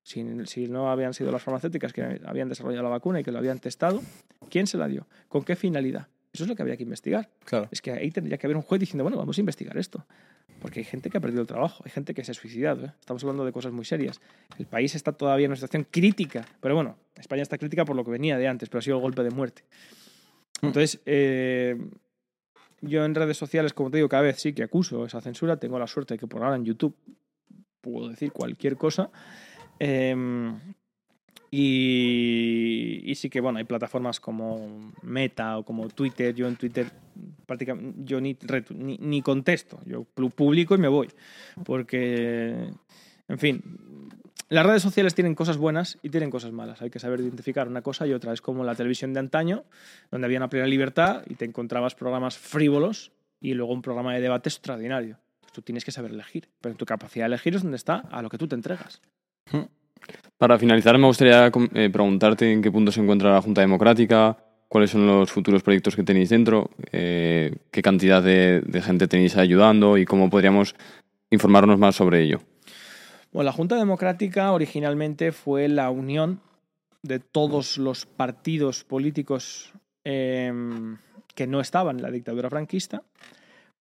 [0.03, 3.38] Si, si no habían sido las farmacéuticas que habían desarrollado la vacuna y que lo
[3.38, 4.01] habían testado,
[4.49, 5.07] ¿quién se la dio?
[5.27, 6.07] ¿Con qué finalidad?
[6.34, 7.30] Eso es lo que habría que investigar.
[7.45, 7.67] Claro.
[7.71, 10.05] Es que ahí tendría que haber un juez diciendo, bueno, vamos a investigar esto.
[10.60, 12.86] Porque hay gente que ha perdido el trabajo, hay gente que se ha suicidado.
[12.86, 12.91] ¿eh?
[12.99, 14.20] Estamos hablando de cosas muy serias.
[14.57, 16.45] El país está todavía en una situación crítica.
[16.60, 19.01] Pero bueno, España está crítica por lo que venía de antes, pero ha sido el
[19.01, 19.64] golpe de muerte.
[20.62, 21.78] Entonces, eh,
[22.82, 25.57] yo en redes sociales, como te digo, cada vez sí que acuso esa censura.
[25.57, 26.95] Tengo la suerte de que por ahora en YouTube
[27.82, 29.10] puedo decir cualquier cosa.
[29.80, 30.60] Em,
[31.51, 36.33] y, y sí que, bueno, hay plataformas como Meta o como Twitter.
[36.35, 36.91] Yo en Twitter
[37.45, 38.37] prácticamente ni,
[38.75, 39.79] ni, ni contesto.
[39.85, 41.09] Yo pu- publico y me voy.
[41.65, 42.69] Porque,
[43.27, 43.63] en fin,
[44.49, 46.81] las redes sociales tienen cosas buenas y tienen cosas malas.
[46.81, 48.33] Hay que saber identificar una cosa y otra.
[48.33, 49.63] Es como la televisión de antaño,
[50.11, 54.21] donde había una plena libertad y te encontrabas programas frívolos y luego un programa de
[54.21, 55.17] debate extraordinario.
[55.51, 58.29] Tú tienes que saber elegir, pero tu capacidad de elegir es donde está a lo
[58.29, 59.01] que tú te entregas.
[60.37, 64.37] Para finalizar, me gustaría eh, preguntarte en qué punto se encuentra la Junta Democrática,
[64.67, 69.35] cuáles son los futuros proyectos que tenéis dentro, eh, qué cantidad de, de gente tenéis
[69.35, 70.75] ayudando y cómo podríamos
[71.29, 72.39] informarnos más sobre ello.
[73.31, 76.41] Bueno, la Junta Democrática originalmente fue la unión
[77.03, 79.73] de todos los partidos políticos
[80.03, 80.97] em,
[81.35, 83.03] que no estaban en la dictadura franquista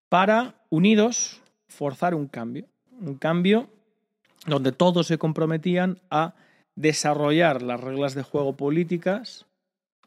[0.08, 2.66] para, unidos, forzar un cambio.
[3.00, 3.68] Un cambio
[4.46, 6.34] donde todos se comprometían a
[6.76, 9.46] desarrollar las reglas de juego políticas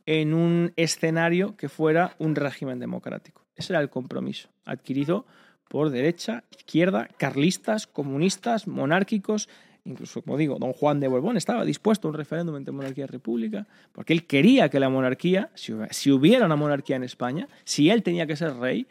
[0.06, 3.46] en un escenario que fuera un régimen democrático.
[3.56, 5.26] Ese era el compromiso adquirido
[5.70, 9.48] por derecha, izquierda, carlistas, comunistas, monárquicos,
[9.86, 13.08] incluso, como digo, don Juan de Borbón estaba dispuesto a un referéndum entre monarquía y
[13.08, 17.48] república, porque él quería que la monarquía, si hubi- si hubiera una monarquía en España,
[17.64, 18.88] si él tenía que ser rey,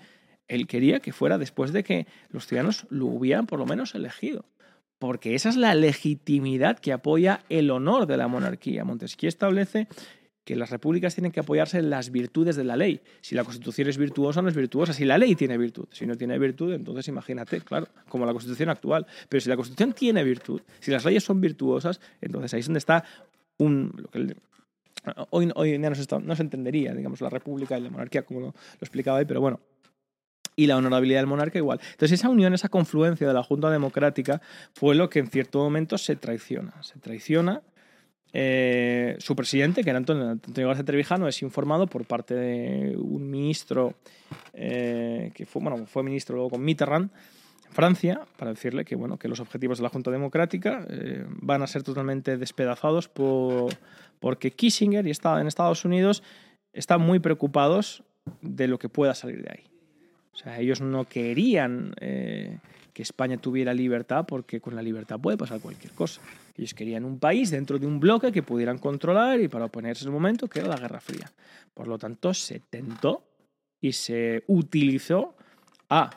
[0.48, 4.44] él quería que fuera después de que los ciudadanos lo hubieran por lo menos elegido.
[5.00, 8.84] Porque esa es la legitimidad que apoya el honor de la monarquía.
[8.84, 9.88] Montesquieu establece
[10.44, 13.00] que las repúblicas tienen que apoyarse en las virtudes de la ley.
[13.22, 14.92] Si la constitución es virtuosa, no es virtuosa.
[14.92, 15.86] Si la ley tiene virtud.
[15.90, 19.06] Si no tiene virtud, entonces imagínate, claro, como la constitución actual.
[19.30, 22.78] Pero si la constitución tiene virtud, si las leyes son virtuosas, entonces ahí es donde
[22.78, 23.02] está
[23.56, 24.06] un...
[25.30, 27.88] Hoy, hoy en día no se, está- no se entendería, digamos, la república y la
[27.88, 29.60] monarquía, como lo, lo explicaba ahí, pero bueno,
[30.60, 31.80] y la honorabilidad del monarca igual.
[31.92, 34.42] Entonces esa unión, esa confluencia de la Junta Democrática
[34.74, 36.74] fue lo que en cierto momento se traiciona.
[36.82, 37.62] Se traiciona.
[38.34, 43.30] eh, su presidente, que era Antonio, Antonio García Trevijano, es informado por parte de un
[43.30, 43.94] ministro
[44.52, 47.10] eh, que fue, bueno, fue ministro luego con Mitterrand,
[47.66, 51.62] en Francia, para decirle que, bueno, que los objetivos de la Junta Democrática eh, van
[51.62, 53.74] a ser totalmente despedazados por,
[54.20, 56.22] porque Kissinger y está en Estados Unidos
[56.74, 58.04] están muy preocupados
[58.42, 59.69] de lo que pueda salir de ahí
[60.32, 62.58] O sea, ellos no querían eh,
[62.92, 66.20] que España tuviera libertad porque con la libertad puede pasar cualquier cosa.
[66.56, 70.12] Ellos querían un país dentro de un bloque que pudieran controlar y para oponerse en
[70.12, 71.30] momento que era la Guerra Fría.
[71.74, 73.24] Por lo tanto, se tentó
[73.80, 75.34] y se utilizó
[75.88, 76.10] a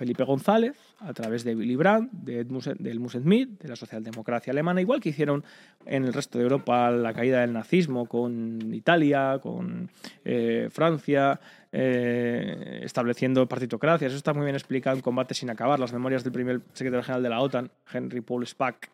[0.00, 4.50] Felipe González a través de Willy Brandt, de Edmund, de Helmut Schmidt, de la socialdemocracia
[4.50, 5.44] alemana, igual que hicieron
[5.84, 9.90] en el resto de Europa la caída del nazismo con Italia, con
[10.24, 11.38] eh, Francia,
[11.70, 14.12] eh, estableciendo partitocracias.
[14.12, 17.22] Eso está muy bien explicado en Combate sin acabar, las memorias del primer secretario general
[17.22, 18.90] de la OTAN, Henry Paul Spack.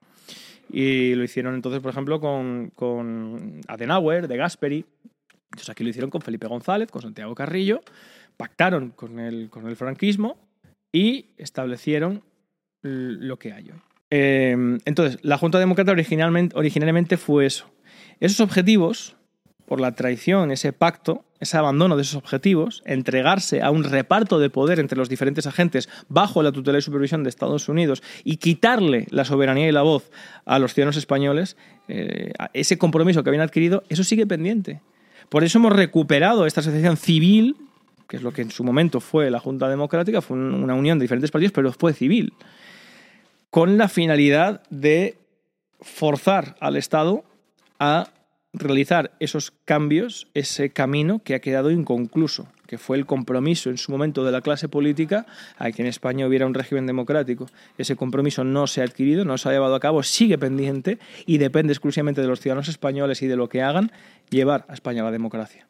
[0.73, 4.85] Y lo hicieron entonces, por ejemplo, con, con Adenauer, de Gasperi.
[5.53, 7.81] Entonces aquí lo hicieron con Felipe González, con Santiago Carrillo,
[8.37, 10.46] pactaron con el, con el franquismo
[10.93, 12.23] y establecieron
[12.83, 13.81] lo que hay hoy.
[14.11, 17.71] Eh, entonces, la Junta Demócrata originalmente, originalmente fue eso.
[18.21, 19.17] Esos objetivos,
[19.67, 24.49] por la traición, ese pacto, ese abandono de esos objetivos, entregarse a un reparto de
[24.49, 29.07] poder entre los diferentes agentes bajo la tutela y supervisión de Estados Unidos y quitarle
[29.11, 30.11] la soberanía y la voz
[30.45, 31.57] a los ciudadanos españoles,
[31.89, 34.81] eh, ese compromiso que habían adquirido, eso sigue pendiente.
[35.29, 37.57] Por eso hemos recuperado esta asociación civil,
[38.09, 41.05] que es lo que en su momento fue la Junta Democrática, fue una unión de
[41.05, 42.33] diferentes partidos, pero fue civil,
[43.51, 45.19] con la finalidad de
[45.81, 47.25] forzar al Estado
[47.79, 48.09] a
[48.53, 53.93] realizar esos cambios, ese camino que ha quedado inconcluso, que fue el compromiso en su
[53.93, 55.27] momento de la clase política
[55.59, 57.47] a que en España hubiera un régimen democrático.
[57.79, 61.39] Ese compromiso no se ha adquirido, no se ha llevado a cabo, sigue pendiente y
[61.39, 63.93] depende exclusivamente de los ciudadanos españoles y de lo que hagan
[64.31, 65.69] llevar a España a la democracia.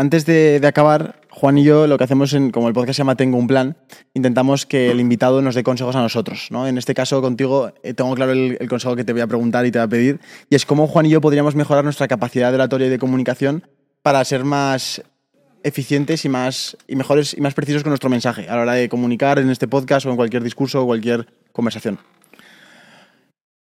[0.00, 3.16] Antes de, acabar, Juan y yo lo que hacemos, en, como el podcast se llama
[3.16, 3.76] Tengo un plan,
[4.14, 6.46] intentamos que el invitado nos dé consejos a nosotros.
[6.50, 6.66] ¿no?
[6.66, 9.66] En este caso, contigo, eh, tengo claro el, el, consejo que te voy a preguntar
[9.66, 12.48] y te voy a pedir, y es cómo Juan y yo podríamos mejorar nuestra capacidad
[12.48, 13.66] de oratoria y de comunicación
[14.00, 15.02] para ser más
[15.64, 18.88] eficientes y más y mejores y más precisos con nuestro mensaje a la hora de
[18.88, 21.98] comunicar en este podcast o en cualquier discurso o cualquier conversación.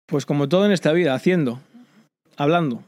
[0.07, 1.59] Pues como todo en esta vida, haciendo,
[2.37, 2.85] hablando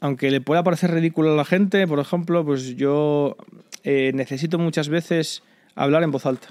[0.00, 3.36] aunque le pueda parecer ridículo a la gente, por ejemplo, pues yo
[3.82, 5.42] eh, necesito muchas veces
[5.74, 6.48] hablar en voz alta.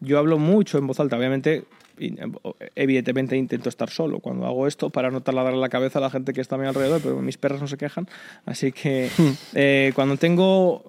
[0.00, 1.64] Yo hablo mucho en voz alta, obviamente,
[2.74, 6.32] evidentemente intento estar solo cuando hago esto para no taladrar la cabeza a la gente
[6.32, 8.08] que está a mi alrededor, pero mis perras no se quejan.
[8.44, 9.10] Así que
[9.54, 10.84] eh, cuando tengo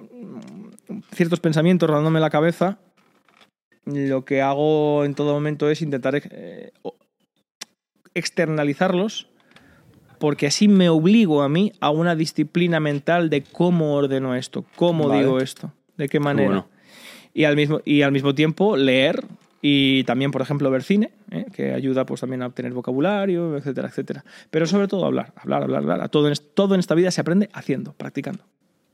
[1.13, 2.79] ciertos pensamientos rodándome la cabeza,
[3.85, 6.71] lo que hago en todo momento es intentar eh,
[8.13, 9.29] externalizarlos
[10.25, 15.07] porque así me obligo a mí a una disciplina mental de cómo ordeno esto, cómo
[15.07, 15.21] vale.
[15.21, 16.47] digo esto, de qué manera.
[16.47, 16.67] Bueno.
[17.35, 19.23] Y, al mismo, y al mismo tiempo leer
[19.61, 21.45] y también, por ejemplo, ver cine, ¿eh?
[21.53, 24.25] que ayuda pues, también a obtener vocabulario, etcétera, etcétera.
[24.49, 26.09] Pero sobre todo hablar, hablar, hablar, hablar.
[26.09, 28.43] Todo en, todo en esta vida se aprende haciendo, practicando.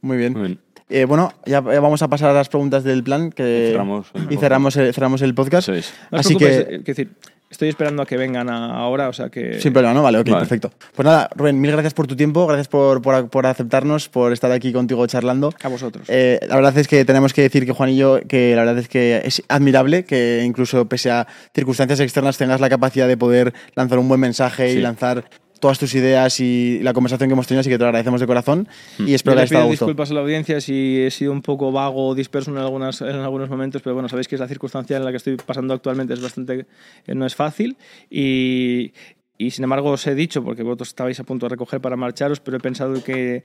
[0.01, 0.33] Muy bien.
[0.33, 0.59] Muy bien.
[0.89, 4.35] Eh, bueno, ya vamos a pasar a las preguntas del plan que y cerramos, y
[4.35, 5.69] cerramos, el, cerramos el podcast.
[5.69, 7.11] No Así que, es decir,
[7.51, 9.59] estoy esperando a que vengan a ahora, o sea que...
[9.59, 10.01] Sin problema, ¿no?
[10.01, 10.39] Vale, ok, vale.
[10.39, 10.71] perfecto.
[10.95, 14.51] Pues nada, Rubén, mil gracias por tu tiempo, gracias por, por, por aceptarnos, por estar
[14.51, 15.53] aquí contigo charlando.
[15.61, 16.05] A vosotros.
[16.07, 18.79] Eh, la verdad es que tenemos que decir que Juan y yo, que la verdad
[18.79, 23.53] es que es admirable que incluso pese a circunstancias externas tengas la capacidad de poder
[23.75, 24.77] lanzar un buen mensaje sí.
[24.79, 25.25] y lanzar
[25.61, 28.27] todas tus ideas y la conversación que hemos tenido, así que te lo agradecemos de
[28.27, 28.67] corazón
[28.99, 29.85] y espero que haya estado gusto.
[29.85, 33.15] disculpas a la audiencia si he sido un poco vago o disperso en, algunas, en
[33.15, 36.21] algunos momentos, pero bueno, sabéis que la circunstancia en la que estoy pasando actualmente es
[36.21, 36.65] bastante,
[37.07, 37.77] eh, no es fácil
[38.09, 38.91] y,
[39.37, 42.39] y sin embargo os he dicho, porque vosotros estabais a punto de recoger para marcharos,
[42.39, 43.43] pero he pensado que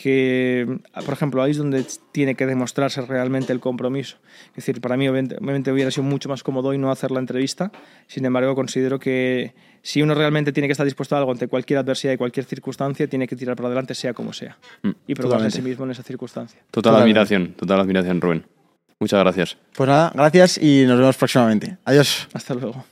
[0.00, 4.16] que, por ejemplo, ahí es donde tiene que demostrarse realmente el compromiso.
[4.48, 7.70] Es decir, para mí obviamente hubiera sido mucho más cómodo y no hacer la entrevista,
[8.06, 9.52] sin embargo considero que
[9.82, 13.06] si uno realmente tiene que estar dispuesto a algo ante cualquier adversidad y cualquier circunstancia,
[13.08, 15.90] tiene que tirar para adelante sea como sea mm, y probarse a sí mismo en
[15.90, 16.60] esa circunstancia.
[16.70, 17.02] Total Totalmente.
[17.02, 18.46] admiración, total admiración, Rubén.
[18.98, 19.58] Muchas gracias.
[19.74, 21.76] Pues nada, gracias y nos vemos próximamente.
[21.84, 22.26] Adiós.
[22.32, 22.86] Hasta luego.